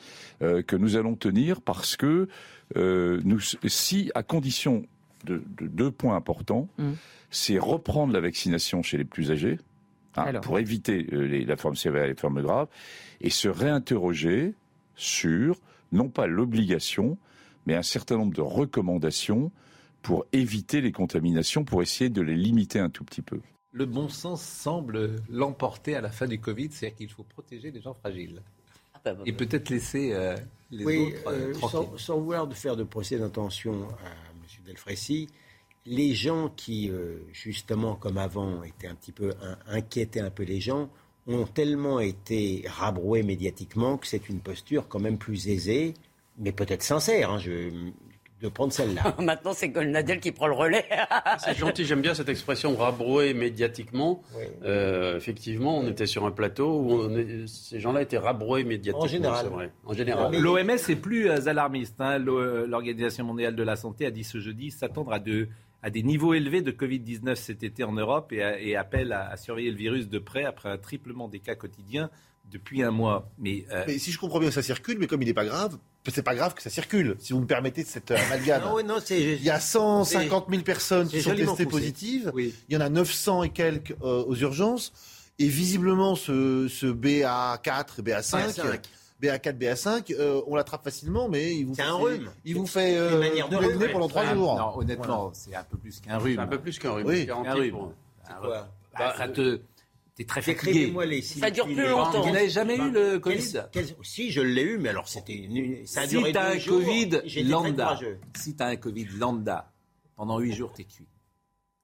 [0.42, 2.28] Euh, que nous allons tenir parce que
[2.76, 4.86] euh, nous, si, à condition
[5.26, 6.68] de, de deux points importants,
[7.30, 9.60] c'est reprendre la vaccination chez les plus âgés,
[10.16, 10.42] hein, Alors.
[10.42, 12.68] pour éviter euh, les- la forme sévère et les formes graves,
[13.22, 14.54] et se réinterroger
[14.96, 15.60] sur,
[15.92, 17.18] non pas l'obligation,
[17.66, 19.52] mais un certain nombre de recommandations
[20.02, 23.40] pour éviter les contaminations, pour essayer de les limiter un tout petit peu.
[23.72, 27.82] le bon sens semble l'emporter à la fin du Covid, c'est-à-dire qu'il faut protéger les
[27.82, 28.42] gens fragiles.
[29.26, 30.36] Et peut-être laisser euh,
[30.72, 31.90] les oui, autres euh, euh, tranquilles.
[31.92, 34.66] sans, sans vouloir de faire de procès d'intention à M.
[34.66, 35.28] Delfrécy,
[35.86, 40.44] les gens qui, euh, justement, comme avant, étaient un petit peu in- inquiétaient un peu
[40.44, 40.90] les gens,
[41.28, 45.94] ont tellement été rabroués médiatiquement que c'est une posture quand même plus aisée,
[46.38, 47.92] mais peut-être sincère, hein, je-
[48.44, 49.16] de prendre celle-là.
[49.22, 50.86] Maintenant, c'est Golnadel qui prend le relais.
[51.40, 54.22] C'est gentil, j'aime bien cette expression rabroué médiatiquement.
[54.38, 54.44] Oui.
[54.66, 59.06] Euh, effectivement, on était sur un plateau où on est- ces gens-là étaient rabroués médiatiquement.
[59.06, 59.48] En général.
[59.48, 59.72] vrai.
[59.86, 60.36] En général.
[60.38, 61.96] L'OMS est plus euh, alarmiste.
[62.00, 62.18] hein.
[62.20, 65.48] L'O- L'Organisation mondiale de la santé a dit ce jeudi s'attendre à, de-
[65.82, 69.30] à des niveaux élevés de Covid-19 cet été en Europe et, à- et appelle à,
[69.30, 72.10] à surveiller le virus de près après un triplement des cas quotidiens
[72.52, 73.30] depuis un mois.
[73.40, 75.78] Mais, euh, Mais si je comprends bien, ça circule, mais comme il n'est pas grave,
[76.12, 78.62] c'est pas grave que ça circule, si vous me permettez cette euh, amalgame.
[78.64, 81.66] Non, oui, non, c'est- Il y a 150 000 personnes qui sont testées poussé.
[81.66, 82.32] positives.
[82.34, 82.54] oui.
[82.70, 84.92] Il y en a 900 et quelques euh, aux urgences.
[85.40, 88.80] Et visiblement, ce, ce BA4, BA5, BA5.
[89.22, 92.30] BA4, BA5, euh, on l'attrape facilement, mais il vous C'est fait, un rhume.
[92.46, 93.88] Il vous fait euh, de rhume.
[93.92, 94.56] pendant trois jours.
[94.58, 96.36] Non, honnêtement, c'est un peu plus qu'un rhume.
[96.36, 97.08] C'est un peu plus qu'un rhume.
[97.08, 97.28] Oui.
[97.32, 97.76] Un rhume.
[97.76, 97.94] rhume.
[98.98, 99.60] Bah, ça te.
[100.16, 100.72] T'es très fatigué.
[100.74, 102.22] Décrivez-moi les Ça dure plus longtemps.
[102.22, 105.34] Vous n'avez jamais eu le Covid quel- Si, je l'ai eu, mais alors c'était.
[105.34, 108.00] une- Ça a Si duré un Covid lambda,
[108.36, 109.74] si t'as un Covid lambda,
[110.16, 111.08] pendant 8 jours, t'es cuit.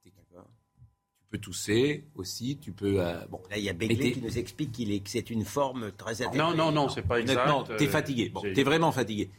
[0.03, 0.19] T'es cuit.
[0.35, 3.01] Tu peux tousser aussi, tu peux.
[3.01, 5.29] euh, bon, Là, il y a Begley t'es- qui nous explique qu'il est, que c'est
[5.31, 6.37] une forme très atténuée.
[6.37, 7.49] Non, non, non, c'est pas exact.
[7.77, 8.29] t'es Euh, fatigué.
[8.29, 9.29] Bon, t'es vraiment fatigué.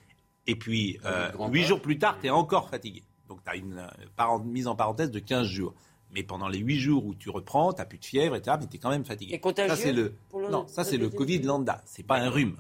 [0.48, 1.68] Et puis, euh, 8 âge.
[1.68, 3.02] jours plus tard, t'es encore fatigué.
[3.28, 5.74] Donc, t'as une euh, paren- mise en parenthèse de 15 jours.
[6.12, 8.78] Mais pendant les 8 jours où tu reprends, t'as plus de fièvre, etc., mais t'es
[8.78, 9.34] quand même fatigué.
[9.34, 10.14] Et contagieux Ça, c'est le.
[10.28, 11.80] pour le- Non, ça, c'est le le- Covid lambda.
[11.86, 12.56] C'est pas un rhume.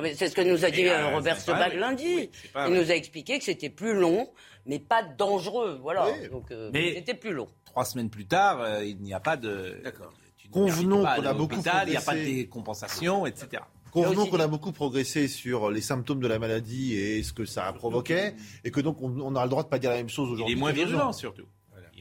[0.00, 2.04] Mais C'est ce que nous a dit euh, euh, Robert Sebag lundi.
[2.16, 4.30] Oui, c'est pas Il nous a expliqué que c'était plus long,
[4.64, 5.78] mais pas dangereux.
[5.82, 6.06] Voilà.
[6.06, 6.28] Oui.
[6.30, 7.48] Donc, euh, Mais- c'était plus long.
[7.66, 9.78] Trois semaines plus tard, euh, il n'y a pas de.
[9.84, 10.12] D'accord.
[10.38, 12.34] tu Convenons qu'on a beaucoup Il n'y a pas de progressé.
[12.34, 13.62] décompensation, etc.
[13.92, 17.66] Convenons qu'on a beaucoup progressé sur les symptômes de la maladie et ce que ça
[17.66, 18.32] a provoqué,
[18.64, 20.32] et que donc on, on a le droit de pas dire la même chose Il
[20.34, 20.54] aujourd'hui.
[20.56, 21.42] est moins virulent surtout.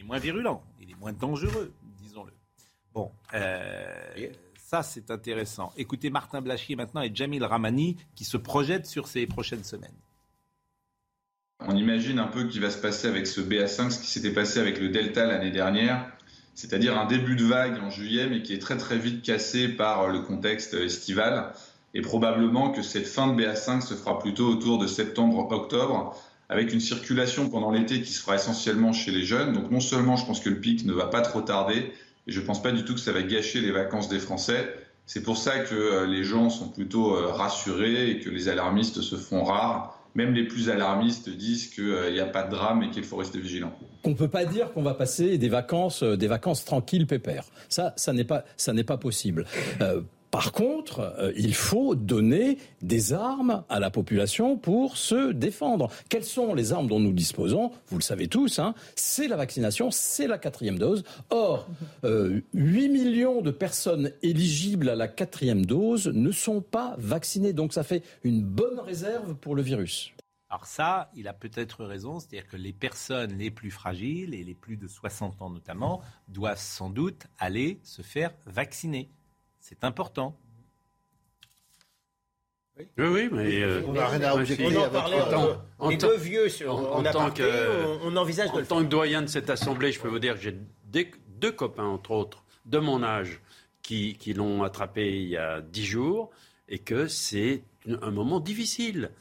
[0.10, 0.64] Il est moins virulent.
[0.82, 2.34] Il est moins dangereux, disons-le.
[2.96, 5.72] Bon, euh, ça c'est intéressant.
[5.78, 9.94] Écoutez Martin Blachier maintenant et Jamil Ramani qui se projettent sur ces prochaines semaines.
[11.60, 14.60] On imagine un peu qu'il va se passer avec ce BA5, ce qui s'était passé
[14.60, 16.12] avec le Delta l'année dernière,
[16.56, 20.08] c'est-à-dire un début de vague en juillet, mais qui est très très vite cassé par
[20.08, 21.54] le contexte estival.
[21.94, 26.16] Et probablement que cette fin de BA5 se fera plutôt autour de septembre-octobre,
[26.50, 29.54] avec une circulation pendant l'été qui se fera essentiellement chez les jeunes.
[29.54, 31.94] Donc non seulement je pense que le pic ne va pas trop tarder,
[32.28, 34.74] et je ne pense pas du tout que ça va gâcher les vacances des Français.
[35.06, 39.02] C'est pour ça que euh, les gens sont plutôt euh, rassurés et que les alarmistes
[39.02, 40.00] se font rares.
[40.16, 43.40] Même les plus alarmistes disent qu'il n'y a pas de drame et qu'il faut rester
[43.40, 43.72] vigilant.
[44.04, 46.18] On ne peut pas dire qu'on va passer des vacances, euh,
[46.66, 47.46] tranquilles, pépères.
[47.70, 49.46] Ça, ça n'est pas, possible.
[49.82, 55.90] Euh, par contre, euh, il faut donner des armes à la population pour se défendre.
[56.08, 57.72] Quelles sont les armes dont nous disposons?
[57.88, 61.04] Vous le savez tous, hein, c'est la vaccination, c'est la quatrième dose.
[61.32, 61.68] Or,
[62.04, 67.54] euh, 8 millions de personnes éligibles à la quatrième dose ne sont pas vaccinées.
[67.54, 70.12] Donc ça fait une bonne réserve pour le virus.
[70.52, 74.56] Alors ça, il a peut-être raison, c'est-à-dire que les personnes les plus fragiles et les
[74.56, 79.12] plus de 60 ans notamment doivent sans doute aller se faire vacciner.
[79.60, 80.38] C'est important.
[82.78, 83.62] Oui, oui, mais.
[83.62, 85.22] euh, On n'a rien à objecter On en avec parlait,
[85.80, 88.50] en les deux vieux, sur, en- on, en a tant parlé, que- on, on envisage
[88.52, 88.86] de En le tant faire.
[88.86, 90.56] que doyen de cette assemblée, je peux vous dire que j'ai
[90.94, 93.42] deux copains, entre autres, de mon âge,
[93.82, 96.30] qui, qui l'ont attrapé il y a dix jours,
[96.70, 97.64] et que c'est
[98.02, 99.12] un moment difficile.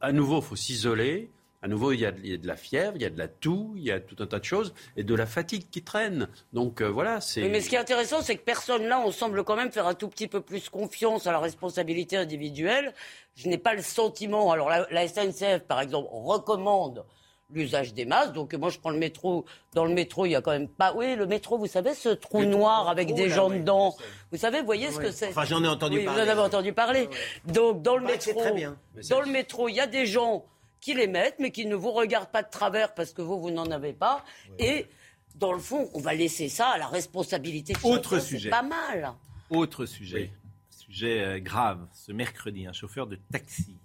[0.00, 1.30] À nouveau, il faut s'isoler.
[1.60, 3.18] À nouveau, il y, a, il y a de la fièvre, il y a de
[3.18, 5.82] la toux, il y a tout un tas de choses, et de la fatigue qui
[5.82, 6.28] traîne.
[6.52, 7.48] Donc euh, voilà, c'est.
[7.48, 9.94] Mais ce qui est intéressant, c'est que personne là, on semble quand même faire un
[9.94, 12.94] tout petit peu plus confiance à la responsabilité individuelle.
[13.34, 14.52] Je n'ai pas le sentiment.
[14.52, 17.04] Alors la, la SNCF, par exemple, recommande
[17.50, 18.34] l'usage des masques.
[18.34, 19.44] Donc moi, je prends le métro.
[19.74, 20.92] Dans le métro, il y a quand même pas.
[20.94, 23.96] Oui, le métro, vous savez, ce trou noir avec des là, gens oui, dedans.
[24.30, 25.30] Vous savez, vous voyez ce que c'est?
[25.30, 26.22] Enfin, j'en ai entendu Oui, parler.
[26.22, 27.08] Vous en avez entendu parler.
[27.46, 28.76] Donc dans le c'est métro, très bien.
[29.10, 30.44] dans le métro, il y a des gens
[30.80, 33.50] qui les mettent, mais qui ne vous regardent pas de travers parce que vous, vous
[33.50, 34.24] n'en avez pas.
[34.58, 34.86] Et
[35.34, 38.50] dans le fond, on va laisser ça à la responsabilité de Autre chacun, sujet.
[38.50, 39.12] Pas mal.
[39.50, 40.30] Autre sujet,
[40.70, 41.86] sujet euh, grave.
[41.92, 43.76] Ce mercredi, un chauffeur de taxi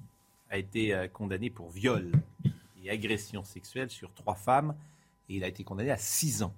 [0.50, 2.12] a été euh, condamné pour viol
[2.84, 4.76] et agression sexuelle sur trois femmes
[5.30, 6.54] et il a été condamné à six ans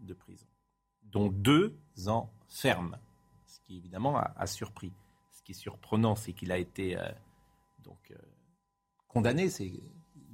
[0.00, 0.46] de prison,
[1.04, 2.96] dont deux ans ferme,
[3.46, 4.92] ce qui évidemment a, a surpris.
[5.32, 7.08] Ce qui est surprenant, c'est qu'il a été euh,
[7.84, 8.14] donc euh,
[9.12, 9.70] condamné, c'est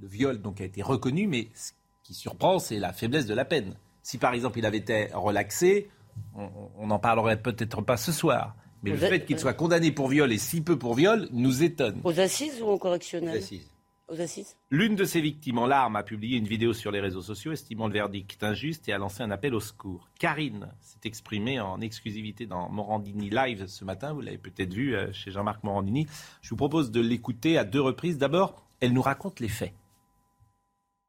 [0.01, 1.73] le viol donc a été reconnu, mais ce
[2.05, 3.77] qui surprend, c'est la faiblesse de la peine.
[4.03, 5.89] Si par exemple il avait été relaxé,
[6.35, 8.55] on- n'en parlerait peut-être pas ce soir.
[8.83, 11.63] Mais le Vous fait qu'il soit condamné pour viol et si peu pour viol nous
[11.63, 12.01] étonne.
[12.05, 13.69] Aux assises ou au correctionnel Assises.
[14.09, 17.23] Aux assises L'une de ces victimes en larmes a publié une vidéo sur les réseaux
[17.23, 20.09] sociaux estimant le verdict injuste et a lancé un appel au secours.
[20.21, 24.13] Karine s'est exprimée en exclusivité dans Morandini Live ce matin.
[24.13, 26.07] Vous l'avez peut-être vu euh, chez Jean-Marc Morandini.
[26.43, 28.19] Je vous propose de l'écouter à deux reprises.
[28.19, 29.73] D'abord, elle nous raconte les faits.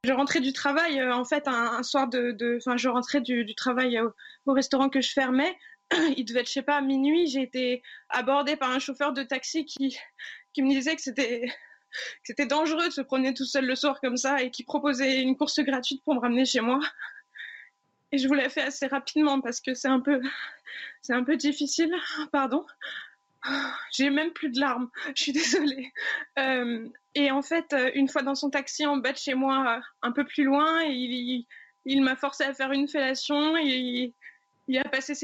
[0.04, 4.00] Je rentrais du travail, euh, en fait, un, soir de, enfin, je rentrais du, travail
[4.00, 4.14] au,
[4.46, 5.58] au restaurant que je fermais.
[6.18, 7.28] Il devait être, je sais pas, à minuit.
[7.28, 9.98] J'ai été abordée par un chauffeur de taxi qui,
[10.54, 11.52] qui me disait que c'était,
[12.24, 15.36] c'était dangereux de se promener tout seul le soir comme ça et qui proposait une
[15.36, 16.80] course gratuite pour me ramener chez moi.
[18.12, 20.02] Et je vous l'ai fait assez rapidement parce que c'est un
[21.02, 21.94] c'est un peu difficile.
[22.32, 22.66] Pardon.
[23.92, 24.90] J'ai même plus de larmes.
[25.16, 25.92] Je suis désolée.
[26.40, 29.78] Euh, et en fait, euh, une fois dans son taxi en bas de chez moi,
[29.78, 31.46] euh, un peu plus loin, il,
[31.86, 34.14] il, m'a forcé à faire une fellation et
[34.68, 35.16] il, a passé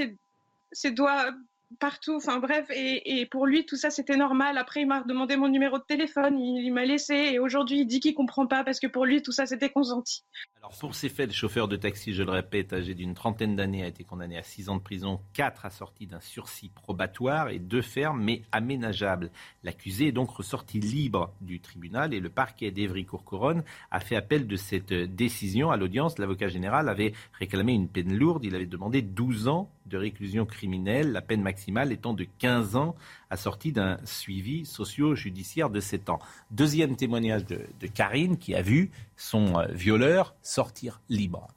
[0.72, 1.32] ses doigts
[1.80, 2.16] partout.
[2.16, 4.58] Enfin bref, et, pour lui, tout ça, c'était normal.
[4.58, 7.86] Après, il m'a demandé mon numéro de téléphone, il, il m'a laissé, et aujourd'hui, il
[7.86, 10.24] dit qu'il comprend pas parce que pour lui, tout ça, c'était consenti.
[10.64, 13.84] Alors pour ces faits, le chauffeur de taxi, je le répète, âgé d'une trentaine d'années,
[13.84, 17.82] a été condamné à 6 ans de prison, 4 assortis d'un sursis probatoire et 2
[17.82, 19.30] fermes, mais aménageables.
[19.66, 24.56] L'accusé est donc ressorti libre du tribunal et le parquet d'Evry-Courcouronne a fait appel de
[24.56, 26.18] cette décision à l'audience.
[26.18, 28.46] L'avocat général avait réclamé une peine lourde.
[28.46, 32.96] Il avait demandé 12 ans de réclusion criminelle, la peine maximale étant de 15 ans,
[33.30, 36.20] assortie d'un suivi socio-judiciaire de 7 ans.
[36.52, 41.48] Deuxième témoignage de, de Karine qui a vu son euh, violeur sortir libre.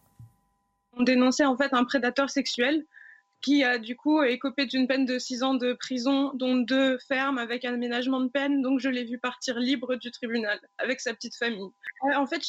[0.97, 2.85] On dénonçait en fait un prédateur sexuel
[3.43, 7.39] qui a du coup écopé d'une peine de 6 ans de prison, dont deux fermes
[7.39, 8.63] avec un aménagement de peine.
[8.63, 11.71] Donc je l'ai vu partir libre du tribunal avec sa petite famille.
[12.05, 12.43] Euh, en fait,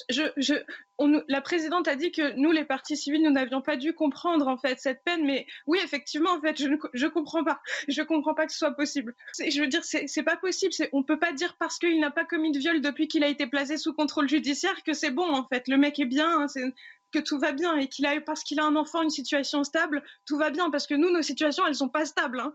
[1.28, 4.58] la présidente a dit que nous, les partis civils, nous n'avions pas dû comprendre en
[4.58, 5.26] fait cette peine.
[5.26, 7.60] Mais oui, effectivement, en fait, je ne je comprends pas.
[7.88, 9.13] Je comprends pas que ce soit possible.
[9.39, 10.71] Je veux dire, c'est pas possible.
[10.93, 13.47] On peut pas dire parce qu'il n'a pas commis de viol depuis qu'il a été
[13.47, 15.67] placé sous contrôle judiciaire que c'est bon en fait.
[15.67, 16.41] Le mec est bien.
[16.41, 16.47] Hein,
[17.12, 20.04] que tout va bien et qu'il a parce qu'il a un enfant une situation stable,
[20.26, 22.39] tout va bien parce que nous nos situations elles sont pas stables.
[22.39, 22.54] Hein.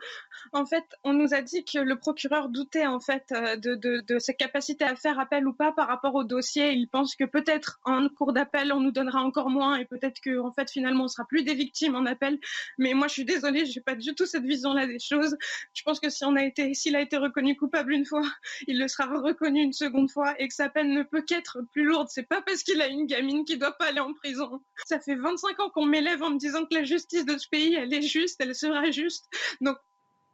[0.53, 4.03] En fait, on nous a dit que le procureur doutait en fait euh, de, de,
[4.07, 6.73] de ses capacités à faire appel ou pas par rapport au dossier.
[6.73, 10.39] Il pense que peut-être en cours d'appel on nous donnera encore moins et peut-être que
[10.39, 12.39] en fait finalement on sera plus des victimes en appel.
[12.79, 15.37] Mais moi je suis désolée, j'ai pas du tout cette vision-là des choses.
[15.75, 18.23] Je pense que si on a été, s'il a été reconnu coupable une fois,
[18.67, 21.85] il le sera reconnu une seconde fois et que sa peine ne peut qu'être plus
[21.85, 22.09] lourde.
[22.11, 24.42] C'est pas parce qu'il a une gamine qui doit pas aller en prison.
[24.87, 27.75] Ça fait 25 ans qu'on m'élève en me disant que la justice de ce pays,
[27.75, 29.29] elle est juste, elle sera juste.
[29.61, 29.77] Donc,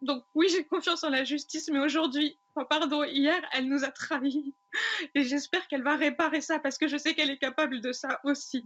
[0.03, 3.91] donc oui, j'ai confiance en la justice, mais aujourd'hui, oh, pardon, hier, elle nous a
[3.91, 4.55] trahis.
[5.15, 8.21] Et j'espère qu'elle va réparer ça parce que je sais qu'elle est capable de ça
[8.25, 8.65] aussi.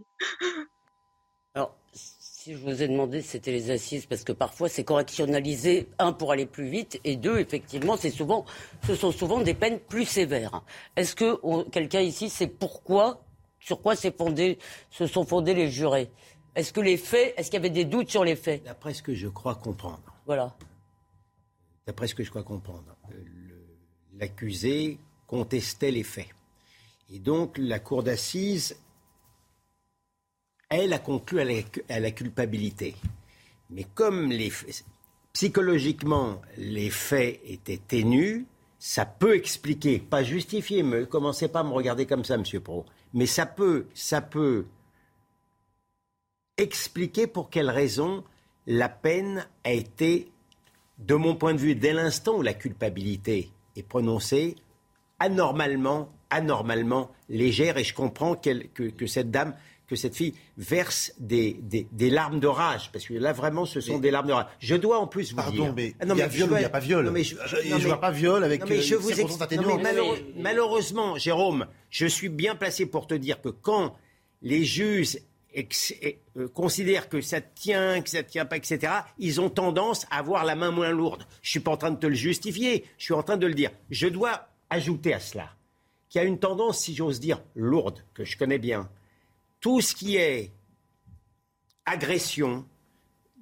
[1.55, 6.11] Alors, si je vous ai demandé, c'était les assises, parce que parfois c'est correctionnalisé, un,
[6.11, 8.45] pour aller plus vite, et deux, effectivement, c'est souvent,
[8.85, 10.63] ce sont souvent des peines plus sévères.
[10.95, 13.23] Est-ce que quelqu'un ici sait pourquoi
[13.63, 16.11] sur quoi fondé, se sont fondés les jurés
[16.55, 18.63] Est-ce que les faits, est-ce qu'il y avait des doutes sur les faits?
[18.63, 20.03] D'après ce que je crois comprendre.
[20.25, 20.55] Voilà.
[21.87, 22.95] D'après ce que je crois comprendre,
[24.13, 26.27] l'accusé contestait les faits.
[27.09, 28.77] Et donc la cour d'assises,
[30.69, 31.53] elle a conclu à la,
[31.89, 32.95] à la culpabilité.
[33.69, 34.51] Mais comme les,
[35.31, 38.45] psychologiquement les faits étaient ténus,
[38.77, 42.85] ça peut expliquer, pas justifier, mais commencez pas à me regarder comme ça, Monsieur Pro,
[43.13, 44.65] mais ça peut, ça peut
[46.57, 48.23] expliquer pour quelle raison
[48.67, 50.31] la peine a été,
[50.99, 54.55] de mon point de vue, dès l'instant où la culpabilité est prononcée,
[55.19, 57.77] anormalement, anormalement légère.
[57.77, 59.55] Et je comprends que, cette dame
[59.93, 63.99] que cette fille verse des, des, larmes de rage, parce que là vraiment ce sont
[63.99, 64.47] des larmes de rage.
[64.59, 65.73] Je dois en plus vous pardon, dire.
[65.75, 67.09] mais ah, il y a viol il n'y a pas viol.
[67.11, 69.11] mais je, ne vois pas viol avec mais je vous
[70.37, 73.95] malheureusement, Jérôme, je suis bien placé pour te dire que quand
[74.41, 75.17] les juges
[75.55, 80.45] euh, considèrent que ça tient, que ça tient pas, etc., ils ont tendance à avoir
[80.45, 81.25] la main moins lourde.
[81.41, 83.53] Je suis pas en train de te le justifier, je suis en train de le
[83.53, 83.69] dire.
[83.91, 85.49] Je dois ajouter à cela
[86.09, 88.89] qu'il y a une tendance, si j'ose dire, lourde, que je connais bien,
[89.63, 90.51] tout ce qui est
[91.85, 92.65] agression,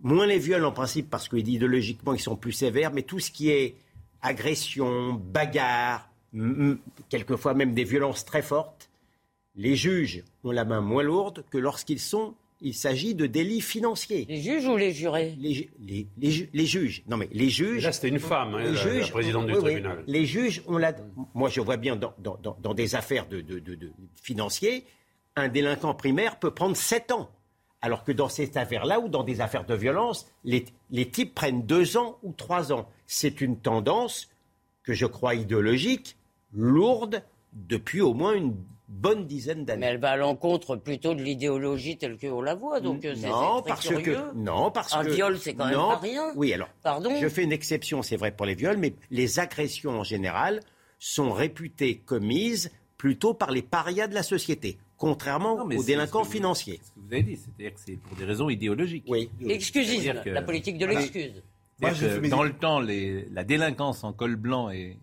[0.03, 3.31] moins les viols en principe parce que idéologiquement ils sont plus sévères, mais tout ce
[3.31, 3.75] qui est
[4.21, 6.07] agression, bagarre,
[7.09, 8.91] quelquefois même des violences très fortes,
[9.55, 14.27] les juges ont la main moins lourde que lorsqu'ils sont il s'agit de délits financiers.
[14.29, 15.35] Les juges ou les jurés?
[15.39, 16.07] Les, les,
[16.53, 17.01] les, juges.
[17.07, 17.83] Non, mais les juges.
[17.83, 20.03] là, c'était une femme, hein, la, présidente du tribunal.
[20.05, 20.93] Les juges, on l'a.
[21.33, 24.85] Moi, je vois bien dans, dans, dans des affaires de, de, de, de, financiers,
[25.35, 27.29] un délinquant primaire peut prendre 7 ans.
[27.81, 31.65] Alors que dans cette affaire-là ou dans des affaires de violence, les, les types prennent
[31.65, 32.87] 2 ans ou 3 ans.
[33.07, 34.29] C'est une tendance
[34.83, 36.15] que je crois idéologique,
[36.53, 38.55] lourde, depuis au moins une
[38.87, 39.79] bonne dizaine d'années.
[39.79, 42.81] Mais elle va à l'encontre plutôt de l'idéologie telle qu'on la voit.
[42.81, 46.31] Donc euh, non, parce que non, parce un viol, c'est quand même pas rien.
[46.35, 46.69] Oui, alors.
[46.83, 47.11] Pardon.
[47.19, 50.59] Je fais une exception, c'est vrai pour les viols, mais les agressions en général
[50.99, 56.79] sont réputées commises plutôt par les parias de la société contrairement aux délinquants financiers.
[56.83, 59.05] Ce que vous avez dit, c'est-à-dire que c'est pour des raisons idéologiques.
[59.07, 59.31] Oui.
[59.39, 61.41] L'excusisme, la politique de l'excuse.
[62.29, 64.97] dans le temps, la délinquance en col blanc est,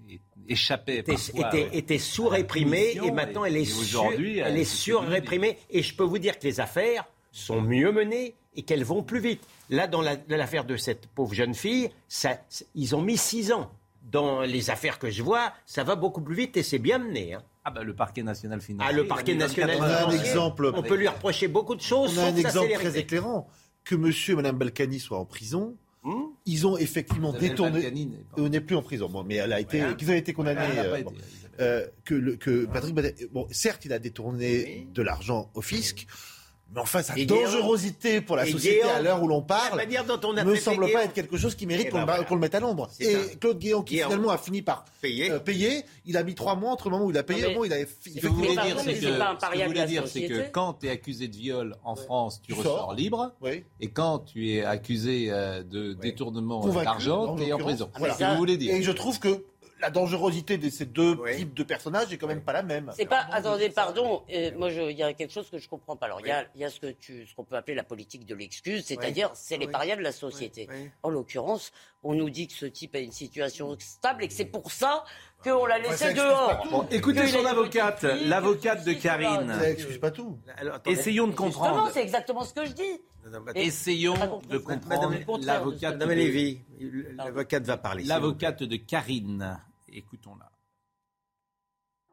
[0.49, 5.59] échappait était, était, était sous-réprimée et maintenant elle est, sur, elle est sur-réprimée.
[5.69, 9.19] Et je peux vous dire que les affaires sont mieux menées et qu'elles vont plus
[9.19, 9.43] vite.
[9.69, 12.39] Là, dans l'affaire de cette pauvre jeune fille, ça,
[12.77, 13.69] ils ont mis six ans.
[14.13, 17.35] Dans les affaires que je vois, ça va beaucoup plus vite et c'est bien mené.
[17.35, 17.43] Hein.
[17.69, 18.91] Ah bah, le parquet national financier.
[18.91, 20.73] Ah, le parquet national on un exemple.
[20.75, 22.19] On peut lui reprocher beaucoup de choses.
[22.19, 23.47] On a un exemple très éclairant.
[23.85, 25.77] Que monsieur et madame Balkany soient en prison,
[26.47, 27.83] Ils ont effectivement Isabelle détourné.
[28.35, 29.97] Pas- On n'est plus en prison, bon, mais elle a été, Ouais.
[29.97, 30.61] qu'ils ont été condamnés.
[30.71, 31.13] Elle n'a pas euh, bon.
[31.61, 32.95] Euh, que, le- que Patrick
[33.33, 36.07] bon, certes, il a détourné de l'argent au fisc,
[36.75, 38.95] mais enfin, sa Et dangerosité pour la société Guéant.
[38.97, 40.99] à l'heure où l'on parle manière dont on a ne semble Guéant.
[40.99, 42.25] pas être quelque chose qui mérite Eh qu'on ben voilà.
[42.25, 42.89] qu'on le mette à l'ombre.
[43.01, 43.19] Et ça.
[43.41, 44.09] Claude Guéant, qui Guéant.
[44.09, 47.11] finalement a fini par euh, payer, il a mis trois mois entre le moment où
[47.11, 48.77] il a payé et le moment où il avait Ce fait que vous voulez dire,
[48.79, 49.01] c'est que,
[50.09, 52.95] ce que que quand tu es accusé de viol en France, tu Tu ressors sors.
[52.95, 53.33] libre.
[53.41, 53.65] Oui.
[53.81, 57.91] Et quand tu es accusé euh, de détournement d'argent, en tu es en prison.
[57.99, 58.15] Voilà.
[58.15, 58.75] C'est ce que vous voulez dire.
[58.75, 59.45] Et je trouve que
[59.81, 61.37] la dangerosité de ces deux Oui.
[61.37, 62.93] types de personnages est quand même pas la même.
[62.97, 63.27] C'est pas.
[63.31, 64.23] Attendez, pardon.
[64.33, 66.07] euh, moi, je- il y a quelque chose que je comprends pas.
[66.07, 67.85] Alors, il y a, il y a ce que tu, ce qu'on peut appeler la
[67.85, 70.67] politique de l'excuse, c'est-à-dire c'est les parias de la société.
[70.71, 70.91] Oui, oui.
[71.03, 71.73] En l'occurrence,
[72.03, 75.05] on nous dit que ce type a une situation stable et que c'est pour ça
[75.45, 76.67] qu'on l'a laissé dehors.
[76.71, 78.93] Bon, écoutez son avocate, l'avocate de.
[78.95, 79.55] Karine.
[79.59, 80.39] Ça excuse pas tout.
[80.57, 80.99] Alors, attendez.
[80.99, 81.91] Essayons de comprendre.
[81.93, 83.01] c'est exactement ce que je dis.
[83.31, 84.15] Non, non, Et- Essayons
[84.49, 85.13] de comprendre
[85.45, 86.61] l'avocate Madame de, Lévy,
[87.17, 88.05] l'avocate va parler.
[88.05, 89.59] l'avocate de Karine.
[89.93, 90.51] Écoutons-la.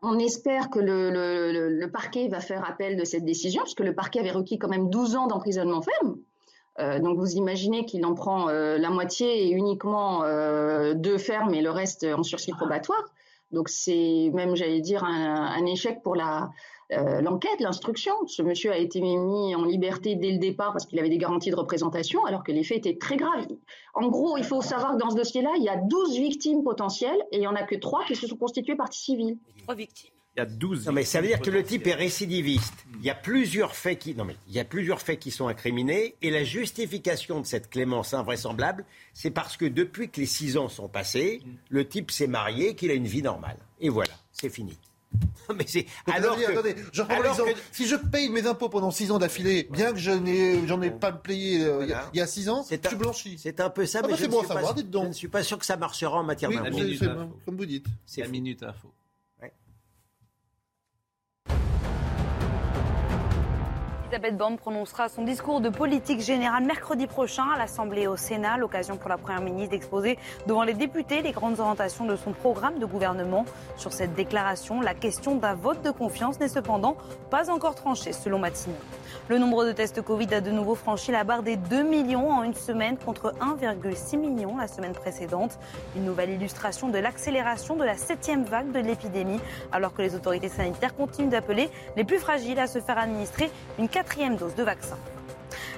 [0.02, 4.20] On espère que le, parquet va faire appel de cette décision, parce que le parquet
[4.20, 6.18] avait requis quand même 12 ans d'emprisonnement ferme.
[6.80, 11.54] Euh, donc vous imaginez qu'il en prend euh, la moitié et uniquement euh, deux fermes
[11.54, 13.04] et le reste en sursis probatoire.
[13.52, 16.50] Donc c'est même, j'allais dire, un échec pour la
[16.92, 18.14] euh, l'enquête, l'instruction.
[18.28, 21.50] Ce monsieur a été mis en liberté dès le départ parce qu'il avait des garanties
[21.50, 23.48] de représentation, alors que les faits étaient très graves.
[23.94, 27.20] En gros, il faut savoir que dans ce dossier-là, il y a 12 victimes potentielles
[27.32, 29.38] et il n'y en a que 3 qui se sont constituées partie civile.
[29.64, 30.12] Trois victimes.
[30.36, 30.88] Il y a 12.
[30.88, 32.74] Non, mais ça veut dire que le type est récidiviste.
[33.00, 35.48] Il y a plusieurs faits qui, non mais il y a plusieurs faits qui sont
[35.48, 40.58] incriminés et la justification de cette clémence invraisemblable, c'est parce que depuis que les six
[40.58, 43.58] ans sont passés, le type s'est marié, qu'il a une vie normale.
[43.80, 44.78] Et voilà, c'est fini.
[45.50, 48.48] Non, mais c'est alors attendez, que, attendez, je reprends alors que- Si je paye mes
[48.48, 51.90] impôts pendant 6 ans d'affilée, bien que je n'ai, j'en ai pas payé euh, il
[51.90, 52.10] y a- Voilà.
[52.14, 53.38] il y a 6 ans, C'est je un- suis blanchi.
[53.38, 55.04] c'est un peu ça, Ah mais bah, je, ne bon suis pas- savoir, dites donc.
[55.04, 56.78] je ne suis pas sûr que ça marchera en matière Oui, La d'impôt.
[56.78, 57.20] c'est- minute c'est info.
[57.20, 57.86] bon, comme vous dites.
[58.06, 58.32] C'est La fou.
[58.34, 58.88] minute info.
[64.06, 68.98] Elisabeth Borne prononcera son discours de politique générale mercredi prochain à l'Assemblée au Sénat, l'occasion
[68.98, 72.86] pour la Première ministre d'exposer devant les députés les grandes orientations de son programme de
[72.86, 73.46] gouvernement.
[73.78, 76.98] Sur cette déclaration, la question d'un vote de confiance n'est cependant
[77.32, 78.76] pas encore tranchée, selon Matignon.
[79.28, 82.44] Le nombre de tests Covid a de nouveau franchi la barre des 2 millions en
[82.44, 85.58] une semaine contre 1,6 million la semaine précédente.
[85.96, 89.40] Une nouvelle illustration de l'accélération de la septième vague de l'épidémie,
[89.72, 93.50] alors que les autorités sanitaires continuent d'appeler les plus fragiles à se faire administrer
[93.80, 94.98] une quatrième dose de vaccin.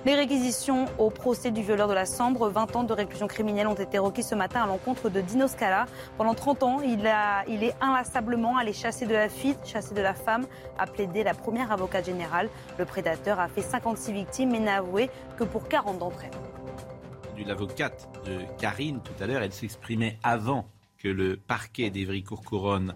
[0.03, 3.76] Les réquisitions au procès du violeur de la Sambre, 20 ans de réclusion criminelle ont
[3.76, 5.86] été requis ce matin à l'encontre de Dino Scala.
[6.18, 10.47] Pendant 30 ans, il, est inlassablement allé chasser de la fille, chasser de la femme,
[10.80, 12.49] a plaidé la première avocate générale.
[12.80, 17.45] Le prédateur a fait 56 victimes mais n'a avoué que pour 40 d'entre elles.
[17.45, 19.43] l'avocate de Karine tout à l'heure.
[19.43, 20.65] Elle s'exprimait avant
[20.97, 22.95] que le parquet d'Evry-Courcouronne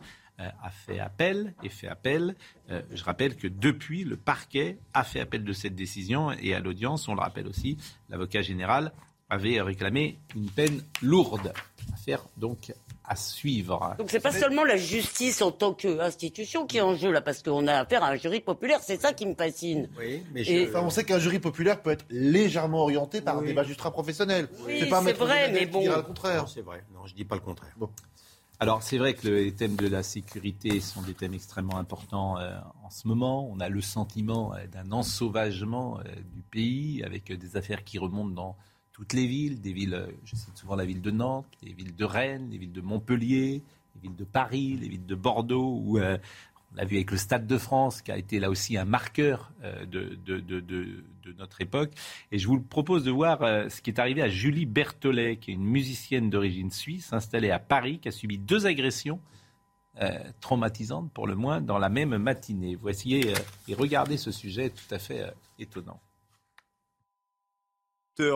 [0.63, 2.35] a fait appel et fait appel.
[2.69, 6.59] Euh, je rappelle que depuis, le parquet a fait appel de cette décision et à
[6.59, 7.77] l'audience, on le rappelle aussi,
[8.09, 8.91] l'avocat général
[9.29, 11.53] avait réclamé une peine lourde.
[11.93, 12.73] Affaire donc
[13.05, 13.95] à suivre.
[13.97, 17.41] Donc c'est pas seulement la justice en tant qu'institution qui est en jeu là, parce
[17.41, 18.79] qu'on a affaire à un jury populaire.
[18.83, 19.89] C'est ça qui me fascine.
[19.97, 23.47] Oui, mais Et- Enfin, on sait qu'un jury populaire peut être légèrement orienté par Oui.
[23.47, 24.47] des magistrats professionnels.
[24.65, 25.81] Oui, c'est vrai, mais bon.
[25.81, 26.41] dira le contraire.
[26.41, 26.83] Non, c'est vrai.
[26.93, 27.73] Non, je dis pas le contraire.
[28.61, 32.37] Alors c'est vrai que le- les thèmes de la sécurité sont des thèmes extrêmement importants
[32.37, 33.49] euh, en ce moment.
[33.51, 38.29] On a le sentiment euh, d'un ensauvagement euh, du pays avec des affaires qui remontent
[38.35, 38.55] dans
[38.93, 42.05] toutes les villes, des villes, je cite souvent la ville de Nantes, les villes de
[42.05, 43.63] Rennes, les villes de Montpellier,
[43.95, 45.97] les villes de Paris, les villes de Bordeaux,
[46.71, 49.51] on l'a vu avec le Stade de France, qui a été là aussi un marqueur
[49.63, 50.17] euh, de,
[51.37, 51.91] notre époque.
[52.31, 55.51] Et je vous propose de voir euh, ce qui est arrivé à Julie Berthollet, qui
[55.51, 59.19] est une musicienne d'origine suisse, installée à Paris, qui a subi deux agressions
[60.01, 62.75] euh, traumatisantes, pour le moins, dans la même matinée.
[62.75, 65.99] Voici et regardez ce sujet tout à fait étonnant.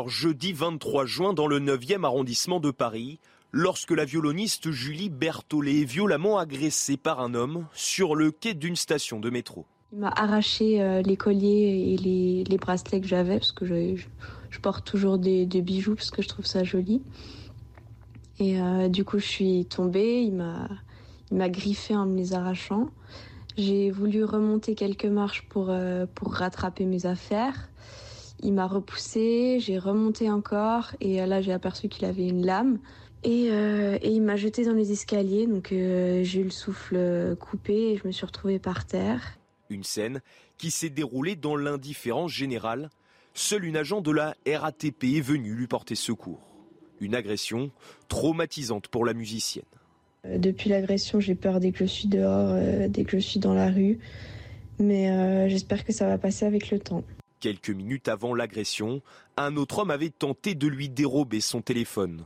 [0.07, 3.19] jeudi 23 juin dans le 9e arrondissement de Paris,
[3.55, 8.75] lorsque la violoniste Julie Berthollet est violemment agressée par un homme sur le quai d'une
[8.75, 9.65] station de métro.
[9.93, 14.85] Il m'a arraché euh, les colliers et les, bracelets que j'avais parce que je, porte
[14.85, 17.01] toujours des, bijoux parce que je trouve ça joli.
[18.39, 20.21] Et euh, du coup, je suis tombée.
[20.23, 20.67] Il m'a,
[21.31, 22.89] il m'a griffé en me les arrachant.
[23.57, 27.69] J'ai voulu remonter quelques marches pour, euh, pour rattraper mes affaires.
[28.43, 32.79] Il m'a repoussé, j'ai remonté encore et là j'ai aperçu qu'il avait une lame
[33.25, 36.95] et, euh, et il m'a jeté dans les escaliers donc euh, j'ai eu le souffle
[36.95, 39.37] euh, coupé et je me suis retrouvée par terre.
[39.69, 40.21] Une scène
[40.57, 42.89] qui s'est déroulée dans l'indifférence générale.
[43.33, 46.39] Seule une agent de la RATP est venue lui porter secours.
[47.01, 47.71] Une agression
[48.07, 49.65] traumatisante pour la musicienne.
[50.23, 53.53] Depuis l'agression, j'ai peur dès que je suis dehors, euh, dès que je suis dans
[53.53, 53.99] la rue.
[54.79, 57.03] Mais euh, j'espère que ça va passer avec le temps.
[57.39, 59.01] Quelques minutes avant l'agression,
[59.37, 62.23] un autre homme avait tenté de lui dérober son téléphone.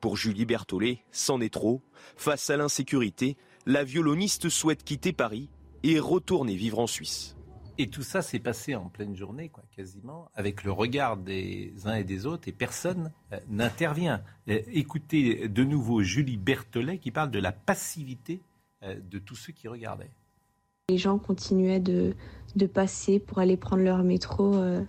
[0.00, 1.82] Pour Julie Berthollet, c'en est trop.
[2.16, 3.36] Face à l'insécurité,
[3.66, 5.48] la violoniste souhaite quitter Paris
[5.82, 7.36] et retourner vivre en Suisse.
[7.78, 11.94] Et tout ça s'est passé en pleine journée, quoi, quasiment, avec le regard des uns
[11.94, 14.22] et des autres, et personne euh, n'intervient.
[14.48, 18.40] Euh, écoutez de nouveau Julie Berthollet qui parle de la passivité
[18.82, 20.10] euh, de tous ceux qui regardaient.
[20.88, 22.14] Les gens continuaient de,
[22.54, 24.82] de passer pour aller prendre leur métro euh,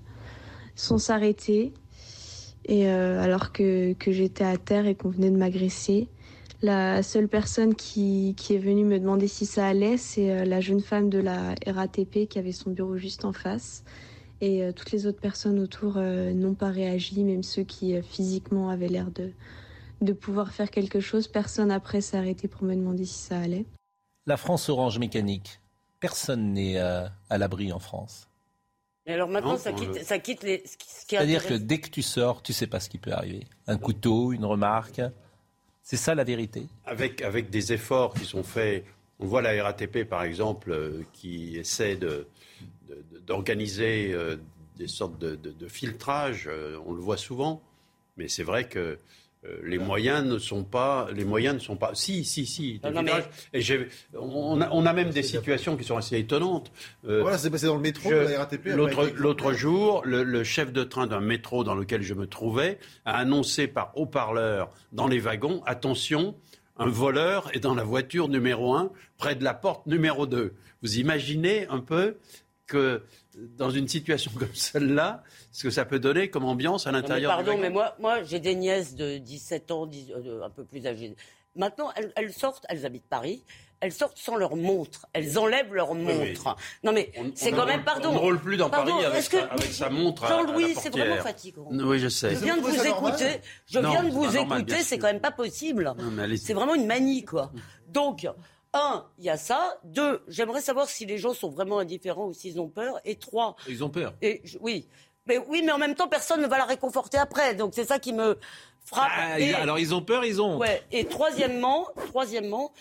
[0.76, 1.74] sans s'arrêter.
[2.68, 6.07] Et euh, alors que, j'étais à terre et qu'on venait de m'agresser,
[6.61, 10.82] la seule personne qui, est venue me demander si ça allait, c'est euh, la jeune
[10.82, 13.84] femme de la RATP qui avait son bureau juste en face.
[14.41, 18.89] Et euh, toutes les autres personnes autour n'ont pas réagi, même ceux qui physiquement avaient
[18.89, 19.32] l'air de,
[20.01, 21.28] de pouvoir faire quelque chose.
[21.28, 23.65] Personne après s'est arrêté pour me demander si ça allait.
[24.26, 25.61] La France Orange Mécanique,
[26.01, 28.28] personne n'est à l'abri en France.
[29.08, 30.62] Et alors maintenant, Non, ça, quitte, le- ça quitte les.
[30.66, 30.76] Ce
[31.08, 33.47] C'est-à-dire que dès que tu sors, tu sais pas ce qui peut arriver.
[33.66, 35.01] Un couteau, une remarque.
[35.82, 36.68] C'est ça la vérité.
[36.86, 38.84] avec, avec des efforts qui sont faits.
[39.20, 42.28] On voit la RATP, par exemple, euh, qui essaie de-
[42.89, 44.36] de- de- d'organiser euh,
[44.76, 46.47] des sortes de, de- de filtrage.
[46.51, 47.62] euh, on le voit souvent.
[48.18, 48.99] Mais c'est vrai que
[49.45, 51.07] euh, les moyens ne sont pas.
[51.13, 51.91] Les moyens ne sont pas.
[51.93, 52.79] Si, si, si.
[52.79, 53.29] des Non, non, mais- filtrages.
[53.53, 56.71] Et j'ai- on, a, on a même des situations qui sont assez étonnantes.
[57.07, 58.67] Euh, Voilà, c'est passé dans le métro, je- la RATP
[59.15, 63.17] l'autre jour, le, le chef de train d'un métro dans lequel je me trouvais a
[63.17, 66.35] annoncé par haut-parleur dans les wagons attention,
[66.77, 70.53] un voleur est dans la voiture numéro 1, près de la porte numéro 2.
[70.83, 72.17] Vous imaginez un peu
[72.67, 73.01] que
[73.57, 77.57] dans une situation comme celle-là, ce que ça peut donner comme ambiance à l'intérieur pardon,
[77.57, 81.15] mais moi, moi j'ai des nièces de 17 ans, 10 euh, un peu plus âgées.
[81.55, 83.43] Maintenant, elles, elles sortent, elles habitent Paris,
[83.79, 86.03] elles sortent sans leur montre, elles enlèvent leur oui.
[86.03, 86.55] montre.
[86.83, 88.09] Non mais c'est quand même, pardon.
[88.09, 90.89] on ne roule plus dans Pardon, Paris avec que- sa- avec sa montre Jean-Louis, c'est
[90.89, 91.67] vraiment fatigant.
[91.71, 92.35] Oui, je sais.
[92.35, 95.19] Je viens de vous écouter, je Non, viens de c'est vous écouter, c'est quand même
[95.21, 95.93] pas possible.
[96.38, 97.51] C'est vraiment une manie, quoi.
[97.88, 98.27] Donc,
[98.78, 99.80] un, il y a ça.
[99.84, 102.99] Deux, j'aimerais savoir si les gens sont vraiment indifférents ou s'ils ont peur.
[103.05, 104.13] Et trois, Ils ont peur.
[104.21, 104.88] et je- oui.
[105.25, 107.53] Mais oui, mais en même temps, personne ne va la réconforter après.
[107.55, 108.38] Donc c'est ça qui me
[108.86, 109.11] frappe.
[109.13, 110.57] Ah, Et- Alors ils ont peur, ils ont.
[110.57, 110.82] Ouais.
[110.91, 112.71] Et troisièmement, troisièmement,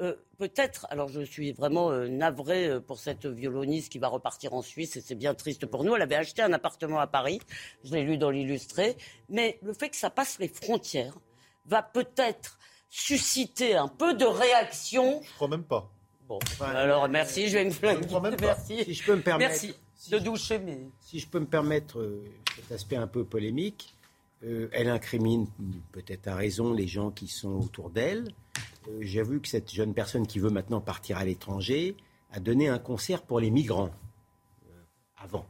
[0.00, 0.86] euh, peut-être.
[0.90, 4.94] Alors je suis vraiment euh, navrée euh, pour cette violoniste qui va repartir en Suisse
[4.96, 5.96] et c'est bien triste pour nous.
[5.96, 7.40] Elle avait acheté un appartement à Paris.
[7.82, 8.96] Je l'ai lu dans l'illustré.
[9.28, 11.18] Mais le fait que ça passe les frontières
[11.66, 12.58] va peut-être
[12.88, 15.20] susciter un peu de réaction.
[15.22, 15.90] Je crois même pas.
[16.28, 18.06] Bon, alors merci, je vais me flinguer.
[18.40, 18.84] Merci.
[18.84, 19.50] Si je peux me permettre.
[19.50, 19.74] Merci
[20.10, 20.78] de doucher, mais.
[21.00, 22.24] Si je peux me permettre euh,
[22.54, 23.94] cet aspect un peu polémique,
[24.44, 25.46] euh, elle incrimine
[25.92, 28.32] peut-être à raison les gens qui sont autour d'elle.
[28.88, 31.96] Euh, J'ai vu que cette jeune personne qui veut maintenant partir à l'étranger
[32.30, 33.90] a donné un concert pour les migrants
[34.68, 34.72] euh,
[35.16, 35.46] avant.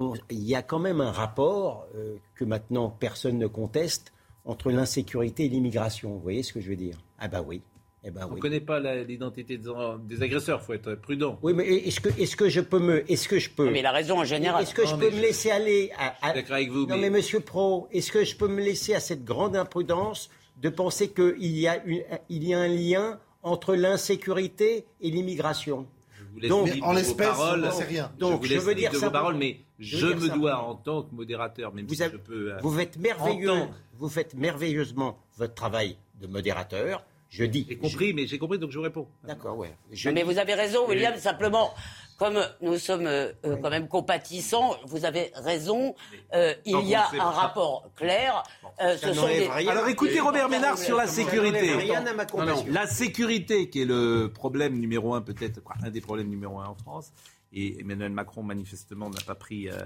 [0.00, 4.12] Euh, Il y a quand même un rapport euh, que maintenant personne ne conteste
[4.44, 6.10] entre l'insécurité et l'immigration.
[6.10, 6.96] Vous voyez ce que je veux dire?
[7.18, 7.62] Ah bah oui.
[8.06, 8.40] Eh ben On ne oui.
[8.40, 9.70] connaît pas l'identité des,
[10.06, 11.38] des agresseurs, il faut être prudent.
[11.42, 12.00] Oui, mais est-ce
[12.36, 14.62] que, je peux me, est-ce que je peux, Mais il a raison en général.
[14.62, 17.10] est-ce que je peux me laisser aller à, à- d'accord avec vous, Non, mais- mais
[17.10, 20.28] Monsieur Pro, est-ce que je peux me laisser à cette grande imprudence
[20.60, 25.86] de penser qu'il y a une, il y a un lien entre l'insécurité et l'immigration?
[26.34, 27.64] Vous laisse Donc, libre en de vos l'espèce, paroles.
[27.88, 28.12] rien.
[28.18, 31.02] je vous je laisse veux dire de vos paroles, mais je me dois, en tant
[31.02, 32.52] que modérateur, même Vous si avez- je peux...
[32.52, 33.62] euh, Vous faites merveilleux,
[33.98, 37.04] vous faites merveilleusement votre travail de modérateur.
[37.30, 37.66] Je dis.
[37.68, 39.08] J'ai compris, mais j'ai compris, donc je vous réponds.
[39.24, 39.74] D'accord, ouais.
[39.90, 41.16] Je mais dis- vous avez raison, William.
[41.18, 41.74] Simplement,
[42.18, 45.94] comme nous sommes euh, euh, quand même compatissants, vous avez raison.
[46.34, 47.30] euh, il y a un pas.
[47.30, 48.42] rapport clair.
[48.80, 49.48] euh, ce sont des...
[49.68, 51.74] Alors écoutez Robert Ménard sur la sécurité.
[51.74, 52.66] rien à ma Non, non, compassion.
[52.70, 56.74] La sécurité qui est le problème numéro un, peut-être un des problèmes numéro un en
[56.74, 57.12] France.
[57.52, 59.78] Et Emmanuel Macron, manifestement, n'a pas pris euh,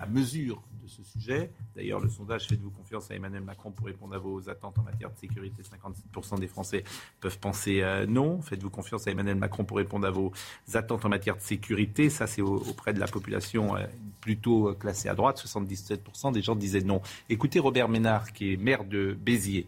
[0.00, 0.62] la mesure
[1.76, 5.10] D'ailleurs, le sondage Faites-vous confiance à Emmanuel Macron pour répondre à vos attentes en matière
[5.10, 6.84] de sécurité 57% des Français
[7.20, 8.40] peuvent penser euh, non.
[8.42, 10.32] Faites-vous confiance à Emmanuel Macron pour répondre à vos
[10.74, 12.10] attentes en matière de sécurité.
[12.10, 13.86] Ça, c'est au- auprès de la population euh,
[14.20, 15.42] plutôt euh, classée à droite.
[15.44, 17.00] 77% des gens disaient non.
[17.28, 19.66] Écoutez Robert Ménard, qui est maire de Béziers.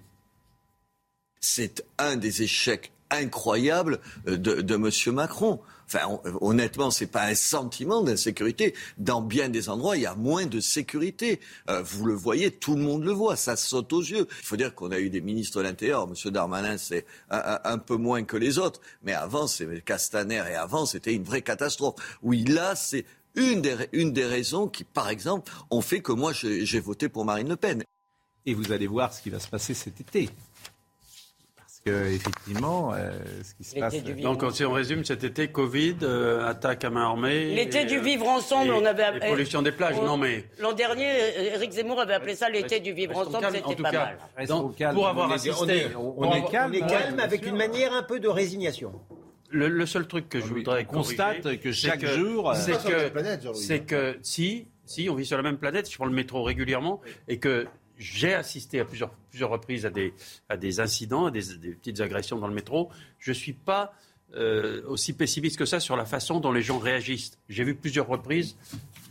[1.40, 5.14] c'est un des échecs incroyables de, de M.
[5.14, 5.60] Macron.
[5.86, 6.06] Enfin,
[6.40, 8.74] on- honnêtement, c'est pas un sentiment d'insécurité.
[8.98, 11.40] Dans bien des endroits, il y a moins de sécurité.
[11.70, 14.26] Euh, vous le voyez, tout le monde le voit, ça saute aux yeux.
[14.40, 16.08] Il faut dire qu'on a eu des ministres de l'Intérieur.
[16.08, 16.30] M.
[16.32, 18.80] Darmanin, c'est un, un- peu moins que les autres.
[19.04, 21.94] Mais avant, c'est Castaner et avant, c'était une vraie catastrophe.
[22.22, 23.04] Oui, là, c'est
[23.36, 27.24] une des, une des raisons qui, par exemple, ont fait que moi, j'ai voté pour
[27.24, 27.84] Marine Le Pen.
[28.44, 30.30] Et vous allez voir ce qui va se passer cet été.
[31.86, 33.12] Que, effectivement, euh,
[33.44, 34.02] ce qui se L'été passe.
[34.02, 37.54] du vivre Donc, si on résume, cet été, Covid, euh, attaque à main armée.
[37.54, 40.46] L'été du euh, vivre ensemble, et- on avait et pollution des plages, on- non mais.
[40.58, 44.16] L'an dernier, euh, Éric Zemmour avait appelé ça l'été du vivre ensemble, c'était pas cas.
[44.36, 44.46] mal.
[44.48, 47.52] Donc, pour avoir On est- assisté, on est- on est On calme avec sûr.
[47.52, 48.92] une manière un peu de résignation.
[49.50, 53.80] Le, le seul truc que je voudrais on constate que chaque jour, c'est que, c'est
[53.86, 55.88] que si, si, on vit sur la même planète.
[55.88, 57.64] Je prends le métro régulièrement et que
[57.98, 60.12] j'ai assisté à plusieurs, plusieurs reprises à des,
[60.48, 62.90] à des incidents, à des, des petites agressions dans le métro.
[63.18, 63.92] Je suis pas
[64.34, 67.38] euh, aussi pessimiste que ça sur la façon dont les gens réagissent.
[67.48, 68.56] J'ai vu plusieurs reprises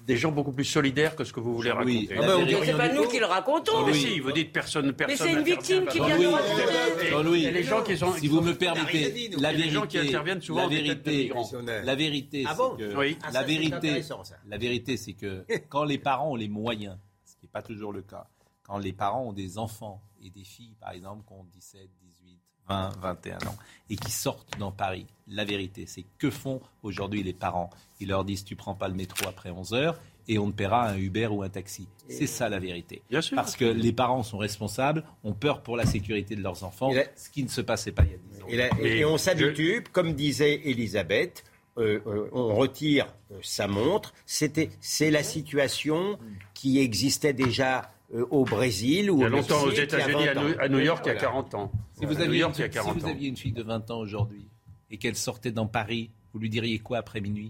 [0.06, 2.08] des gens beaucoup plus solidaires que ce que vous voulez Oui.
[2.08, 2.16] raconter.
[2.20, 3.88] Ah bah, on dit C'est pas nous qui le racontons.
[3.88, 5.18] Mais si, vous dites personne, personne.
[5.28, 6.34] c'est une victime qui vient de Oui.
[6.34, 7.52] raconter.
[7.52, 8.14] Les gens qui sont.
[8.14, 11.50] si vous me permettez, la a des gens qui vérité, interviennent souvent la vérité, migrants.
[11.64, 13.18] la vérité, Ah c'est bon que Oui.
[13.24, 14.02] Ah, ça, la vérité,
[14.48, 17.92] la vérité, c'est que quand les parents ont les moyens, ce qui n'est pas toujours
[17.92, 18.28] le cas,
[18.66, 22.40] quand les parents ont des enfants et des filles, par exemple, qui ont 17, 18,
[22.68, 23.56] 20, 21 ans,
[23.92, 27.70] et qui sortent dans Paris, la vérité, c'est que font aujourd'hui les parents?
[28.00, 30.88] Ils leur disent tu prends pas le métro après 11 heures et on te paiera
[30.90, 31.88] un Uber ou un taxi.
[32.10, 33.04] C'est ça la vérité.
[33.12, 33.36] Bien sûr.
[33.36, 37.30] Parce que les parents sont responsables, ont peur pour la sécurité de leurs enfants, ce
[37.30, 38.46] qui ne se passait pas il y a 10 ans.
[38.50, 41.44] Et, là- et- Mais et on je- s'habitue, comme disait Elisabeth,
[41.78, 44.14] euh, euh, on retire euh, sa montre.
[44.26, 46.18] C'était, c'est la situation
[46.56, 50.44] qui existait déjà au Brésil ou Il y a longtemps aux États-Unis, à, 20 ans.
[50.50, 51.20] New- à New York, il y a Voilà.
[51.28, 51.72] 40 ans.
[52.00, 53.10] Si vous, aviez York, une, si 40 vous ans.
[53.10, 54.48] aviez une fille de 20 ans aujourd'hui
[54.92, 57.50] et qu'elle sortait dans Paris, vous lui diriez quoi après minuit?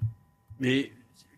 [0.60, 0.92] Mais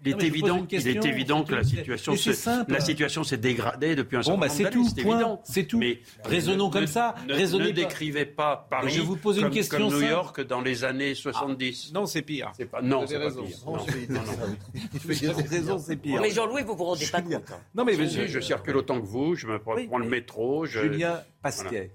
[0.10, 4.16] il est évident, il est évident que la situation, se- la situation s'est dégradée depuis
[4.18, 5.16] un Bon, certain bah, nombre c'est tout, c'est point.
[5.16, 5.42] évident.
[5.44, 5.78] C'est tout.
[5.78, 7.16] Mais Raisonnons ne- comme ça.
[7.28, 7.76] Ne, Raisonnez ne pas.
[7.76, 10.12] décrivez pas Paris Je vous pose une comme, question comme New simple.
[10.12, 11.92] York dans les années 70.
[11.94, 12.52] Non, c'est pire.
[12.84, 13.44] Non, Vous c'est avez pas raison.
[13.46, 13.58] pire.
[13.66, 14.58] Non, Non, je- non, non.
[15.04, 16.22] Vous avez raison, c'est pire.
[16.22, 17.34] Mais Jean-Louis, vous vous rendez pas compte.
[17.52, 17.60] hein.
[17.76, 17.94] Non, mais
[18.28, 20.66] je circule autant que vous, je me prends le métro.
[20.66, 21.92] Julien Pasquet.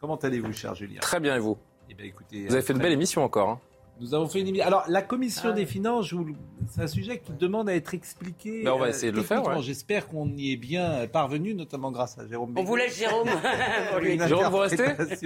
[0.00, 1.00] Comment allez-vous, cher Julien?
[1.00, 1.56] Très bien, et vous?
[1.88, 3.50] Eh bien, écoutez, Vous avez fait une très- belle émission encore.
[3.50, 3.60] hein.
[4.02, 4.66] Nous avons fait une émission.
[4.66, 6.12] Alors, la commission des finances,
[6.68, 8.64] c'est un sujet qui demande à être expliqué.
[8.64, 9.62] Ben, on va euh, essayer de le faire, ouais.
[9.62, 12.52] J'espère qu'on y est bien parvenu, notamment grâce à Jérôme.
[12.56, 13.28] On vous laisse, Jérôme.
[14.02, 14.84] Une Jérôme, vous restez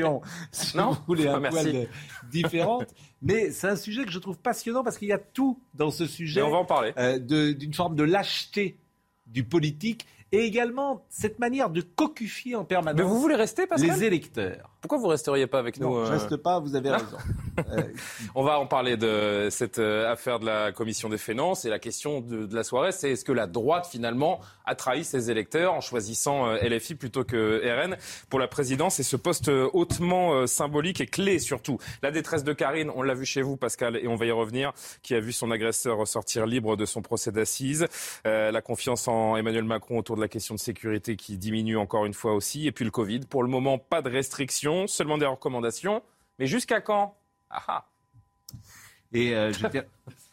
[0.52, 1.70] si Non vous voulez, un Ah, merci.
[1.70, 1.88] poil
[2.30, 2.86] différente.
[3.22, 6.06] Mais c'est un sujet que je trouve passionnant parce qu'il y a tout dans ce
[6.06, 6.40] sujet.
[6.40, 6.92] Mais on va en parler.
[6.98, 8.78] euh, de- d'une forme de lâcheté
[9.26, 13.90] du politique et également cette manière de cocufier en permanence Mais vous voulez rester, Pascal?
[13.90, 14.75] les électeurs.
[14.86, 17.06] Pourquoi vous resteriez pas avec nous Non, euh, je reste pas, vous avez raison.
[17.72, 17.84] Euh,
[18.34, 21.78] On va en parler de cette euh, affaire de la commission des finances et la
[21.78, 25.72] question de, de la soirée, c'est est-ce que la droite finalement a trahi ses électeurs
[25.72, 27.96] en choisissant LFI plutôt que RN
[28.28, 31.78] pour la présidence et ce poste hautement symbolique et clé surtout?
[32.02, 34.74] La détresse de Karine, on l'a vu chez vous Pascal et on va y revenir,
[35.02, 37.86] qui a vu son agresseur ressortir libre de son procès d'assises.
[38.26, 42.04] Euh, la confiance en Emmanuel Macron autour de la question de sécurité qui diminue encore
[42.04, 43.20] une fois aussi et puis le Covid.
[43.20, 46.02] Pour le moment, pas de restrictions, seulement des recommandations.
[46.38, 47.16] Mais jusqu'à quand?
[47.50, 47.84] Ah ah.
[49.12, 49.66] Et euh, je,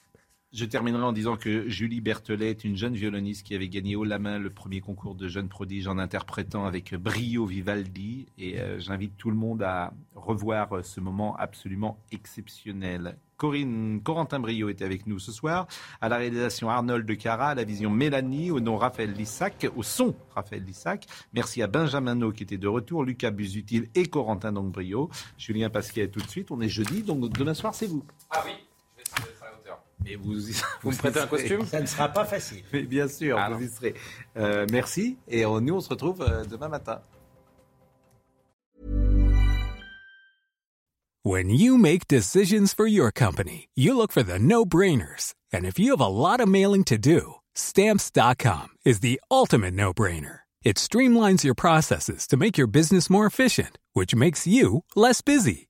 [0.53, 4.03] je terminerai en disant que Julie Berthelet est une jeune violoniste qui avait gagné haut
[4.03, 8.27] la main le premier concours de jeunes prodiges en interprétant avec brio Vivaldi.
[8.37, 13.17] Et euh, j'invite tout le monde à revoir euh, ce moment absolument exceptionnel.
[13.37, 15.67] Corinne, Corentin Brio était avec nous ce soir.
[16.01, 19.81] À la réalisation Arnold de Cara, à la vision Mélanie, au nom Raphaël Lissac, au
[19.81, 21.07] son Raphaël Lissac.
[21.33, 25.09] Merci à Benjamin No qui était de retour, Lucas Busutil et Corentin donc Brio.
[25.37, 26.51] Julien Pasquet tout de suite.
[26.51, 28.05] On est jeudi, donc demain soir c'est vous.
[28.29, 29.83] Ah oui, je vais essayer d'être à la hauteur.
[30.03, 30.35] Mais vous,
[30.81, 32.63] Vous me prêtez un costume Ça ne sera pas facile.
[32.73, 33.93] Mais bien sûr, Ah vous y serez.
[34.37, 35.17] Euh, merci.
[35.27, 37.01] Et nous, on se retrouve euh, demain matin.
[41.25, 45.33] When you make decisions for your company, you look for the no brainers.
[45.53, 49.93] And if you have a lot of mailing to do, stamps.com is the ultimate no
[49.93, 50.39] brainer.
[50.65, 55.69] It streamlines your processes to make your business more efficient, which makes you less busy.